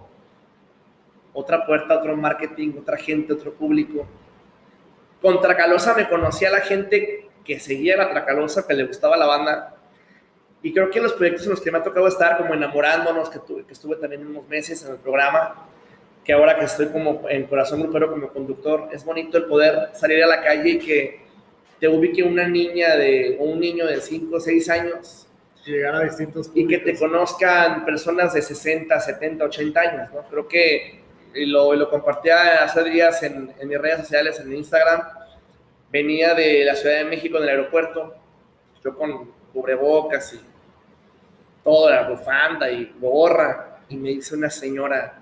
[1.35, 4.07] otra puerta, otro marketing, otra gente, otro público.
[5.21, 9.75] Con Tracalosa me conocía la gente que seguía la Tracalosa, que le gustaba la banda.
[10.63, 13.39] Y creo que los proyectos en los que me ha tocado estar, como enamorándonos, que,
[13.39, 15.67] tuve, que estuve también unos meses en el programa,
[16.23, 20.23] que ahora que estoy como en Corazón Grupero como conductor, es bonito el poder salir
[20.23, 21.25] a la calle y que
[21.79, 25.27] te ubique una niña de, o un niño de 5 o 6 años
[25.65, 26.99] llegar a distintos y que te públicos.
[26.99, 30.21] conozcan personas de 60, 70, 80 años, ¿no?
[30.29, 31.04] Creo que
[31.35, 35.01] y lo, lo compartía hace días en, en mis redes sociales, en Instagram,
[35.91, 38.15] venía de la Ciudad de México en el aeropuerto,
[38.83, 40.41] yo con cubrebocas y
[41.63, 45.21] toda la bufanda y gorra, y me dice una señora,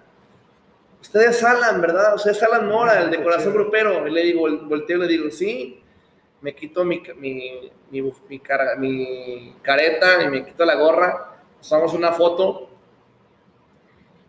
[1.01, 2.16] ustedes Alan, ¿verdad?
[2.16, 5.82] Ustedes Alan Mora, el de Corazón Grupero, y le digo, volteo y le digo, sí,
[6.41, 11.93] me quito mi, mi, mi, mi cara- mi careta y me quito la gorra, usamos
[11.93, 12.70] una foto.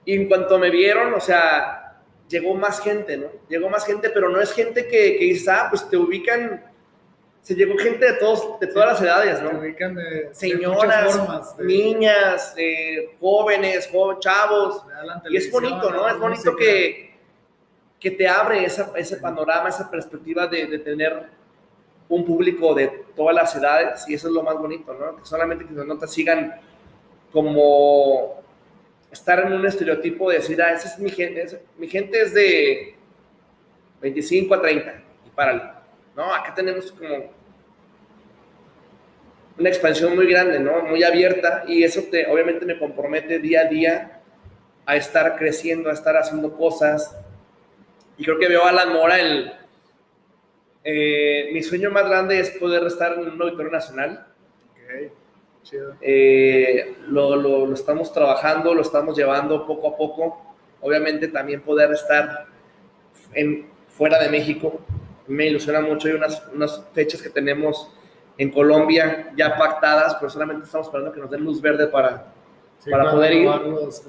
[0.04, 1.98] Y en cuanto me vieron, o sea,
[2.28, 3.28] llegó más gente, ¿no?
[3.48, 6.64] Llegó más gente, pero no es gente que, que dice, ah, pues te ubican.
[7.42, 9.58] Se llegó gente de, todos, de todas las edades, ¿no?
[9.58, 11.56] ubican de, de Señoras, formas.
[11.58, 12.54] de- niñas,
[13.20, 14.82] jóvenes, jo- chavos.
[14.86, 16.08] de Y es bonito, ¿no?
[16.08, 17.14] Es bonito que,
[18.00, 21.22] que te abre esa, ese panorama, esa perspectiva de, de tener
[22.08, 25.16] un público de todas las edades y eso es lo más bonito, ¿no?
[25.16, 26.58] Que solamente que no te sigan
[27.30, 28.42] como
[29.14, 32.94] estar en un estereotipo de decir, ah, esa es mi gente, mi gente es de
[34.02, 35.62] 25 a 30 y párale.
[36.16, 37.32] No, acá tenemos como
[39.56, 40.82] una expansión muy grande, ¿no?
[40.82, 44.20] Muy abierta y eso te, obviamente me compromete día a día
[44.84, 47.16] a estar creciendo, a estar haciendo cosas.
[48.18, 49.16] Y creo que veo a Alan Mora
[50.82, 54.26] Eh, mi sueño más grande es poder estar en un auditorio nacional.
[54.72, 55.23] Ok, chido.
[56.00, 60.40] Eh, lo, lo- lo estamos trabajando, lo estamos llevando poco a poco.
[60.80, 62.46] Obviamente también poder estar
[63.34, 64.80] en, fuera de México.
[65.26, 66.08] Me ilusiona mucho.
[66.08, 67.90] Hay unas, unas fechas que tenemos
[68.36, 72.32] en Colombia ya pactadas, pero solamente estamos esperando que nos den luz verde para,
[72.80, 73.44] Sí, Para poder ir.
[73.46, 74.02] los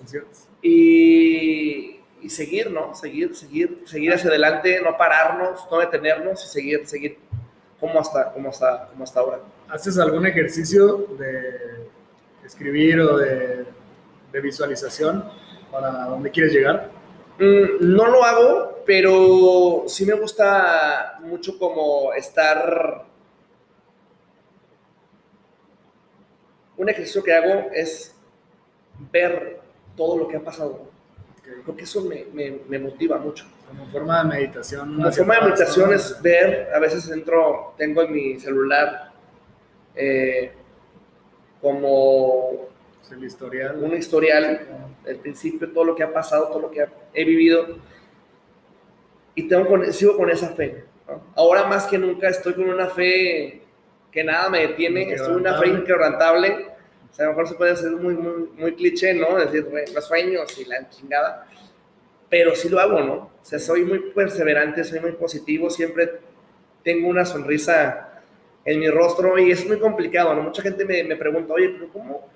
[0.62, 2.94] y, y seguir, ¿no?
[2.96, 7.18] Seguir, seguir, seguir hacia adelante, no pararnos, no detenernos y seguir, seguir
[7.80, 9.40] como hasta, como hasta, como hasta ahora.
[9.70, 11.88] ¿Haces algún ejercicio de
[12.46, 13.66] escribir o de,
[14.32, 15.26] de visualización
[15.72, 16.92] para dónde quieres llegar?
[17.40, 23.06] Mm, no lo hago, pero sí me gusta mucho como estar...
[26.78, 28.14] Un ejercicio que hago es
[29.12, 29.60] ver
[29.96, 30.72] todo lo que ha pasado.
[31.40, 33.46] Ok, Creo que eso me, me- me motiva mucho.
[33.68, 34.94] Como forma de meditación.
[34.96, 39.14] Como forma de meditación es ver, a veces entro, tengo en mi celular
[39.96, 40.52] eh,
[41.62, 42.68] como
[43.12, 43.84] El historial.
[43.84, 44.68] un historial,
[45.06, 47.78] el principio, todo lo que ha pasado, todo lo que he vivido,
[49.36, 50.86] y tengo con, sigo con esa fe.
[51.08, 51.22] ¿no?
[51.36, 53.62] Ahora más que nunca estoy con una fe
[54.12, 56.70] que nada me detiene, estoy una fe Inquebrantable.
[57.12, 59.38] O sea, a lo mejor se puede hacer muy, muy, muy cliché, ¿no?
[59.38, 61.48] Decir, "Güey, los sueños y la chingada.
[62.30, 63.14] Pero sí lo hago, ¿no?
[63.14, 66.20] O sea, soy muy perseverante, soy muy positivo, siempre
[66.84, 68.15] tengo una sonrisa
[68.66, 70.42] en mi rostro y es muy complicado, ¿no?
[70.44, 72.28] Mucha gente me, me pregunta, oye, pero ¿cómo,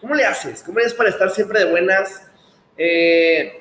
[0.00, 0.62] ¿cómo le haces?
[0.62, 2.28] ¿Cómo eres para estar siempre de buenas?
[2.76, 3.60] Eh,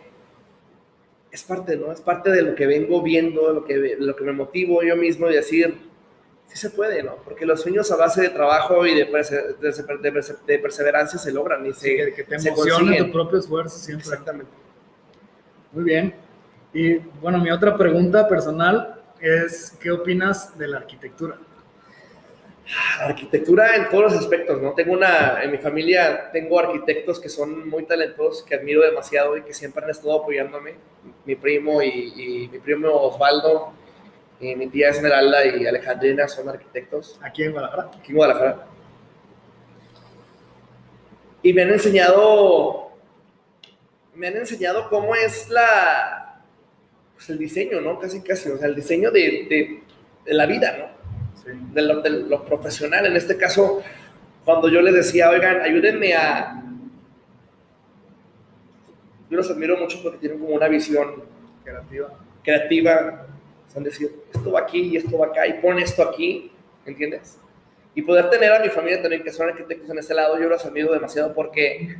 [1.31, 1.91] es parte, ¿no?
[1.91, 4.81] Es parte de lo que vengo viendo, de lo que, de lo que me motivo
[4.83, 5.77] yo mismo y decir,
[6.47, 7.17] sí se puede, ¿no?
[7.23, 9.71] Porque los sueños a base de trabajo y de, perse- de
[10.11, 13.05] de de perseverancia se logran y se, Sí, que, te se consiguen.
[13.05, 14.03] tu propio esfuerzo siempre.
[14.07, 14.51] Exactamente.
[15.71, 16.15] Muy bien.
[16.73, 21.37] Y bueno, mi otra pregunta personal es, ¿qué opinas de la arquitectura?
[22.99, 24.73] La arquitectura en todos los aspectos, ¿no?
[24.73, 29.41] Tengo una, en mi familia tengo arquitectos que son muy talentosos, que admiro demasiado y
[29.41, 30.75] que siempre han estado apoyándome.
[31.25, 33.73] Mi primo y, y mi primo Osvaldo,
[34.39, 37.89] y mi tía Esmeralda y Alejandrina son arquitectos Aquí en Guadalajara.
[37.97, 38.67] aquí en Guadalajara.
[41.41, 42.91] Y me han enseñado,
[44.13, 46.43] me han enseñado cómo es la,
[47.15, 47.97] pues el diseño, ¿no?
[47.97, 49.83] Casi, casi, o sea, el diseño de, de,
[50.25, 50.98] de la vida, ¿no?
[51.43, 51.51] Sí.
[51.73, 53.05] de lo, de lo profesional.
[53.05, 53.81] En este caso,
[54.45, 56.63] cuando yo les decía, oigan, ayúdenme a...
[59.29, 61.23] Yo los admiro mucho porque tienen como una visión
[61.63, 62.09] Creativa.
[62.43, 63.27] creativa.
[63.71, 66.51] Son decir, esto va aquí y esto va acá y pon esto aquí,
[66.85, 67.37] ¿entiendes?
[67.93, 70.65] Y poder tener a mi familia también que son arquitectos en este lado, yo los
[70.65, 71.95] admiro demasiado porque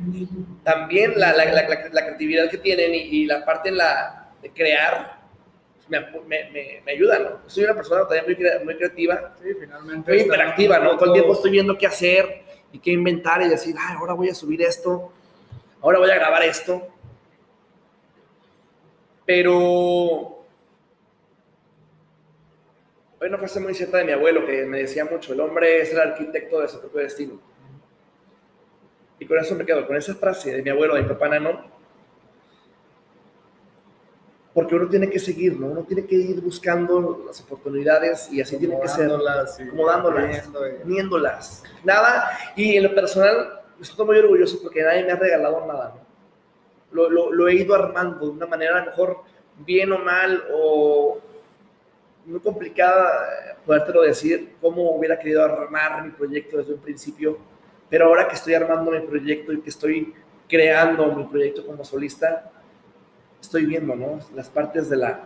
[0.64, 4.30] también la, la, la, la- la creatividad que tienen y, y la parte en la,
[4.42, 5.19] de crear
[5.90, 6.00] me,
[6.50, 7.30] me, me, ayuda, ¿no?
[7.46, 10.10] Soy una persona también muy, muy creativa Sí, finalmente.
[10.10, 10.96] muy está hiperactiva, ¿no?
[10.96, 14.28] Todo el tiempo estoy viendo qué hacer y qué inventar y decir, "Ay, ahora voy
[14.28, 15.12] a subir esto,
[15.80, 16.86] ahora voy a grabar esto.
[19.26, 20.44] Pero
[23.20, 25.92] hay una frase muy cierta de mi abuelo que me decía mucho, el hombre es
[25.92, 27.40] el arquitecto de su propio destino.
[29.18, 31.79] Y con eso me quedo, con esa frase de mi abuelo, de mi papá Nano,
[34.60, 35.66] porque uno tiene que seguir, ¿no?
[35.68, 40.28] Uno tiene que ir buscando las oportunidades y así tiene que ser y acomodándolas,
[40.84, 41.62] uniéndolas.
[41.84, 45.94] Nada, y en lo personal, me siento muy orgulloso porque nadie me ha regalado nada.
[45.96, 46.00] ¿no?
[46.92, 49.18] Lo, lo- lo he ido armando de una manera a lo mejor
[49.58, 51.18] bien o mal o
[52.26, 57.38] muy complicada eh, podértelo decir, cómo hubiera querido armar mi proyecto desde un principio,
[57.88, 60.14] pero ahora que estoy armando mi proyecto y que estoy
[60.48, 62.50] creando mi proyecto como solista,
[63.40, 64.18] estoy viendo, ¿no?
[64.34, 65.20] Las partes de la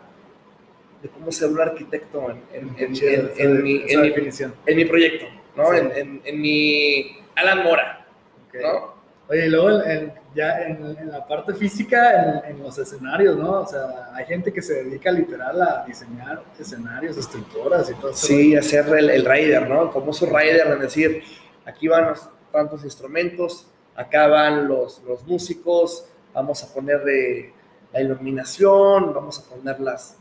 [1.03, 4.55] de cómo ser un arquitecto en, mi, esa en mi- definición.
[4.65, 5.71] en mi proyecto, ¿no?
[5.71, 5.77] Sí.
[5.79, 8.07] En, en- en mi Alan Mora,
[8.49, 8.55] Ok.
[8.63, 8.95] ¿no?
[9.29, 13.61] Oye, y luego en- ya en, la parte física, en, en los escenarios, ¿no?
[13.61, 18.27] O sea, hay gente que se dedica literal a diseñar escenarios, estructuras y todo eso.
[18.27, 19.83] Sí, hacer el, el rider, ¿no?
[19.85, 21.23] El famoso rider, es decir,
[21.67, 27.53] aquí van los tantos instrumentos, acá van los, los músicos, vamos a poner de
[27.95, 30.19] la iluminación, vamos a poner las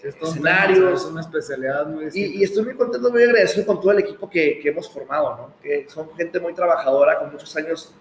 [0.00, 1.02] Sí, es escenarios.
[1.02, 2.34] Es una especialidad muy distinta.
[2.34, 5.36] Y, y estoy muy contento, muy agradecido con todo el equipo que, que hemos formado,
[5.36, 5.52] ¿no?
[5.62, 7.92] Que son gente muy trabajadora, con muchos años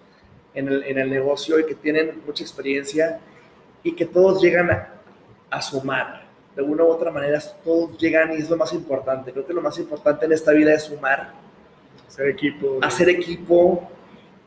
[0.53, 3.19] en el, en el negocio y que tienen mucha experiencia
[3.83, 4.93] y que todos llegan a,
[5.49, 6.27] a sumar.
[6.55, 9.31] De una u otra manera, todos llegan y es lo más importante.
[9.33, 11.33] Creo que lo más importante en esta vida es sumar,
[12.07, 12.79] Hacer equipo.
[12.81, 13.89] hacer equipo,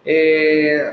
[0.06, 0.90] eh,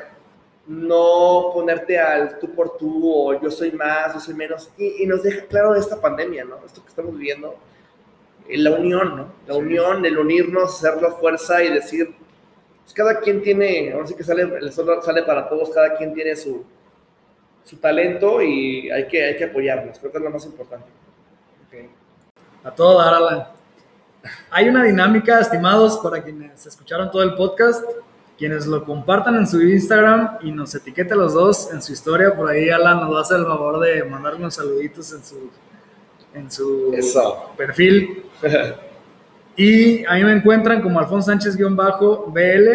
[0.69, 4.69] no ponerte al tú por tú o yo soy más, yo soy menos.
[4.77, 6.63] Y, y nos deja claro esta pandemia, ¿no?
[6.63, 7.55] Esto que estamos viviendo.
[8.47, 9.33] la unión, ¿no?
[9.47, 12.15] La unión, el unirnos, hacer la fuerza y decir,
[12.83, 16.13] pues cada quien tiene, ahora sí que sale, el sol sale para todos, cada quien
[16.13, 16.63] tiene su,
[17.63, 20.85] su talento y hay que, hay que apoyarnos, creo que es lo más importante.
[22.63, 23.53] A todo dar.
[24.51, 27.83] Hay una dinámica, estimados, para quienes escucharon todo el podcast,
[28.39, 32.49] quienes lo compartan en su Instagram y nos etiquete los dos en su historia, por
[32.49, 35.51] ahí Alan nos va a hacer el favor de mandar unos saluditos en su,
[36.33, 36.95] en su
[37.57, 38.23] perfil.
[39.57, 42.69] y a mí me encuentran como Alfonso Sánchez-BL.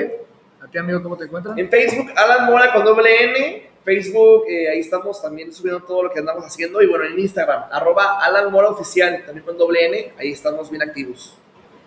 [0.62, 1.59] ¿A ti, amigo, cómo te encuentran?
[1.59, 3.71] En Facebook, Alan Mora con doble N.
[3.83, 6.83] Facebook, eh, ahí estamos también subiendo todo lo que andamos haciendo.
[6.83, 10.12] Y bueno, en Instagram, arroba Alan Mora Oficial, también con doble N.
[10.19, 11.39] Ahí estamos bien activos.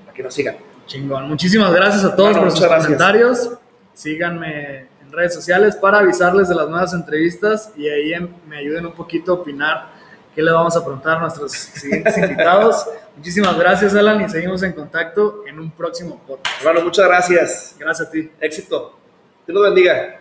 [0.03, 0.57] Para que nos sigan.
[0.88, 1.28] Chingón.
[1.28, 3.51] Muchísimas gracias a todos por sus comentarios.
[3.97, 8.11] Síganme en redes sociales para avisarles de las nuevas entrevistas y ahí
[8.47, 9.87] me ayuden un poquito a opinar
[10.35, 12.85] qué le vamos a preguntar a nuestros siguientes invitados.
[13.15, 16.61] Muchísimas gracias, Alan, y seguimos en contacto en un próximo podcast.
[16.61, 17.75] Hermano, muchas gracias.
[17.79, 18.31] Gracias a ti.
[18.39, 18.99] Éxito.
[19.47, 20.19] Dios lo bendiga.